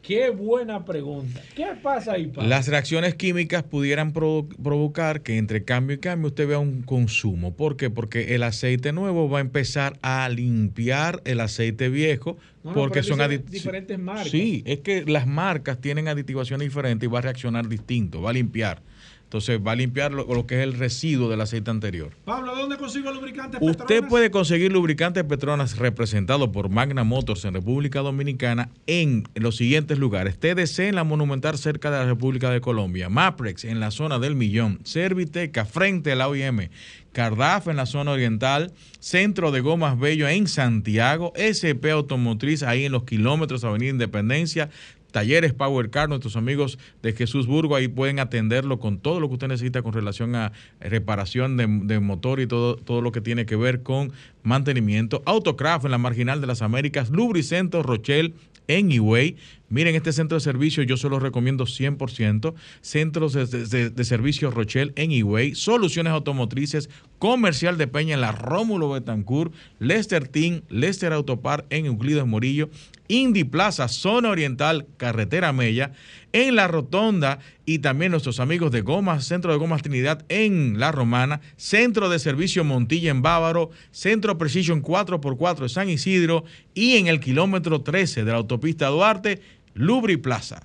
[0.00, 1.42] qué buena pregunta.
[1.56, 2.48] ¿Qué pasa ahí, Pablo?
[2.48, 7.54] Las reacciones químicas pudieran provo- provocar que entre cambio y cambio usted vea un consumo.
[7.56, 7.90] ¿Por qué?
[7.90, 13.02] Porque el aceite nuevo va a empezar a limpiar el aceite viejo No, no, porque
[13.02, 13.18] son
[13.50, 14.28] diferentes marcas.
[14.28, 18.34] Sí, es que las marcas tienen aditivaciones diferentes y va a reaccionar distinto, va a
[18.34, 18.80] limpiar.
[19.28, 22.12] Entonces va a limpiar lo, lo que es el residuo del aceite anterior.
[22.24, 24.08] Pablo, ¿dónde consigo lubricantes Usted Petronas?
[24.08, 30.38] puede conseguir lubricantes Petronas representado por Magna Motors en República Dominicana en los siguientes lugares.
[30.38, 33.10] TDC en la Monumental cerca de la República de Colombia.
[33.10, 34.78] Maprex en la zona del Millón.
[34.84, 36.70] Serviteca frente a la OIM.
[37.12, 38.72] Cardaf en la zona oriental.
[38.98, 41.34] Centro de Gomas Bello en Santiago.
[41.36, 44.70] SP Automotriz ahí en los kilómetros Avenida Independencia.
[45.10, 49.34] Talleres Power Car, nuestros amigos de Jesús Burgo, ahí pueden atenderlo con todo lo que
[49.34, 53.56] usted necesita con relación a reparación de, motor y todo, todo lo que tiene que
[53.56, 54.12] ver con
[54.42, 55.22] mantenimiento.
[55.26, 58.34] Autocraft en la Marginal de las Américas, Lubricento Rochelle
[58.66, 59.36] en Higüey.
[59.70, 62.54] Miren, este centro de servicio yo se lo recomiendo 100%.
[62.82, 65.54] Centros de, de- de servicio Rochelle en Higüey.
[65.54, 66.90] Soluciones automotrices.
[67.18, 69.54] Comercial de Peña en la Rómulo Betancourt.
[69.78, 72.68] Lester Team, Lester Autopar en Euclides Morillo.
[73.08, 75.92] Indy Plaza, zona oriental, carretera Mella,
[76.32, 80.92] en la Rotonda y también nuestros amigos de Gomas, Centro de Gomas Trinidad en La
[80.92, 86.44] Romana, Centro de Servicio Montilla en Bávaro, Centro Precision 4x4 en San Isidro
[86.74, 89.40] y en el kilómetro 13 de la autopista Duarte,
[89.74, 90.62] Lubri Plaza.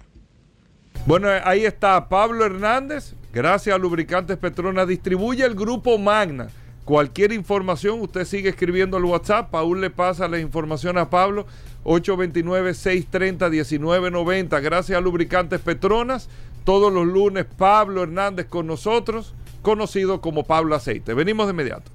[1.06, 3.14] Bueno, ahí está Pablo Hernández.
[3.34, 4.88] Gracias a Lubricantes Petronas.
[4.88, 6.50] Distribuye el grupo Magna.
[6.86, 9.50] Cualquier información, usted sigue escribiendo al WhatsApp.
[9.50, 11.46] Paul le pasa la información a Pablo.
[11.86, 14.62] 829-630-1990.
[14.62, 16.30] Gracias a Lubricantes Petronas.
[16.64, 21.14] Todos los lunes, Pablo Hernández con nosotros, conocido como Pablo Aceite.
[21.14, 21.92] Venimos de inmediato.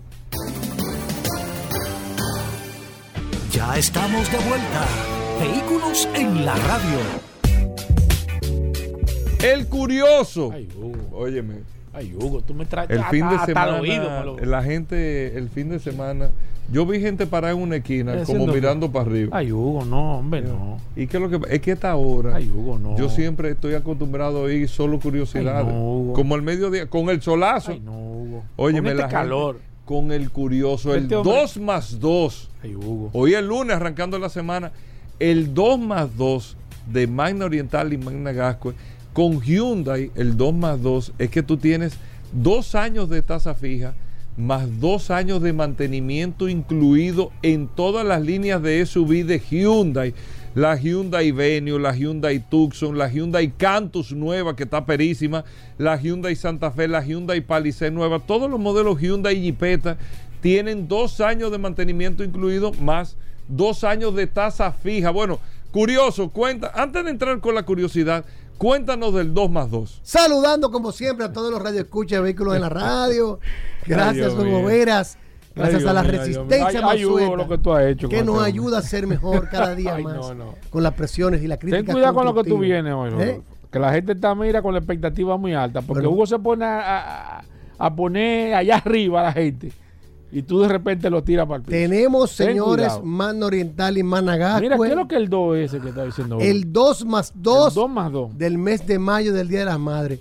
[3.51, 4.87] Ya estamos de vuelta.
[5.41, 6.99] Vehículos en la radio.
[9.43, 10.53] El curioso.
[11.13, 11.63] Óyeme.
[11.93, 15.81] Ay, Hugo, tú me traes El fin de semana, oído, la gente, el fin de
[15.81, 16.31] semana,
[16.71, 19.37] yo vi gente parada en una esquina, como mirando para arriba.
[19.39, 20.79] Ay, Hugo, no, hombre, no.
[20.97, 22.97] ¿Y qué es lo que Es que esta hora, Ay, Hugo, no.
[22.97, 25.67] yo siempre estoy acostumbrado a oír solo curiosidades.
[25.69, 26.13] Ay, no, Hugo.
[26.15, 27.73] como el mediodía, con el solazo.
[27.73, 28.43] Ay, no, Hugo.
[28.57, 29.61] Óyeme, Con la este gente- calor.
[29.85, 32.51] con el curioso, el Este hombre- 2 más 2.
[32.63, 33.11] Ay, Hugo.
[33.15, 34.73] Hoy el lunes, arrancando la semana,
[35.19, 36.57] el 2 más 2
[36.93, 38.75] de Magna Oriental y Magna Gascue.
[39.15, 41.95] Con Hyundai, el 2 más 2 es que tú tienes
[42.33, 43.95] dos años de tasa fija
[44.39, 50.15] más dos años de mantenimiento incluido en todas las líneas de SUV de Hyundai.
[50.55, 55.45] La Hyundai Venue, la Hyundai Tucson, la Hyundai Cantus nueva que está perísima,
[55.77, 59.99] la Hyundai Santa Fe, la Hyundai Palisade nueva, todos los modelos Hyundai Jeepeta
[60.41, 63.17] tienen dos años de mantenimiento incluido más
[63.49, 65.11] dos años de tasa fija.
[65.11, 65.41] Bueno,
[65.73, 68.25] curioso, cuenta, antes de entrar con la curiosidad,
[68.59, 70.01] cuéntanos del 2 más 2.
[70.03, 73.39] Saludando como siempre a todos los radioescuchas de vehículos en la radio.
[73.87, 74.35] Gracias.
[74.35, 75.17] Hugo Veras.
[75.55, 76.81] Gracias Ay, a la mío, resistencia
[77.37, 79.95] lo que tú has hecho que con nos este ayuda a ser mejor cada día
[79.97, 80.55] Ay, más no, no.
[80.71, 81.83] con las presiones y la crítica.
[81.83, 83.41] Ten cuidado con lo que tú vienes hoy, ¿Eh?
[83.71, 86.11] Que la gente está mira con la expectativa muy alta, porque Bueno.
[86.11, 87.45] Hugo se pone a, a-
[87.77, 89.73] a poner allá arriba a la gente
[90.31, 91.71] y tú de repente lo tiras para el piso.
[91.71, 93.03] Tenemos, Ten señores, cuidado.
[93.05, 94.61] Mano Oriental y Managascue.
[94.63, 96.39] Mira, ¿qué es lo que el 2 ese que está diciendo?
[96.41, 99.79] El 2 más 2 2 más 2 del mes de mayo del Día de las
[99.79, 100.21] Madres.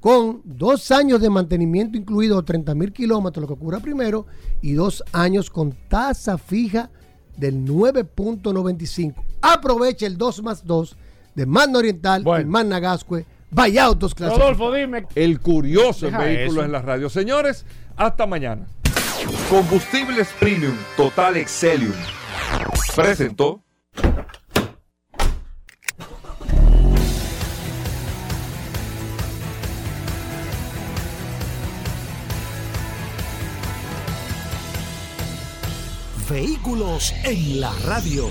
[0.00, 4.26] con dos años de mantenimiento incluido, 30 mil kilómetros, lo que ocurra primero,
[4.62, 6.90] y dos años con tasa fija
[7.36, 9.25] del 9.95.
[9.40, 10.96] Aprovecha el 2 más 2
[11.34, 13.24] de Magna Oriental y Magna Gascue.
[13.50, 14.56] Vaya autos clasificados.
[14.58, 15.06] Rodolfo, dime.
[15.14, 16.62] El curioso Deja eso.
[16.64, 17.08] en la radio.
[17.08, 17.64] Señores,
[17.96, 18.66] hasta mañana.
[19.48, 21.92] Combustibles Premium Total Excelium.
[22.94, 23.62] Presentó.
[36.28, 38.30] Vehículos en la radio.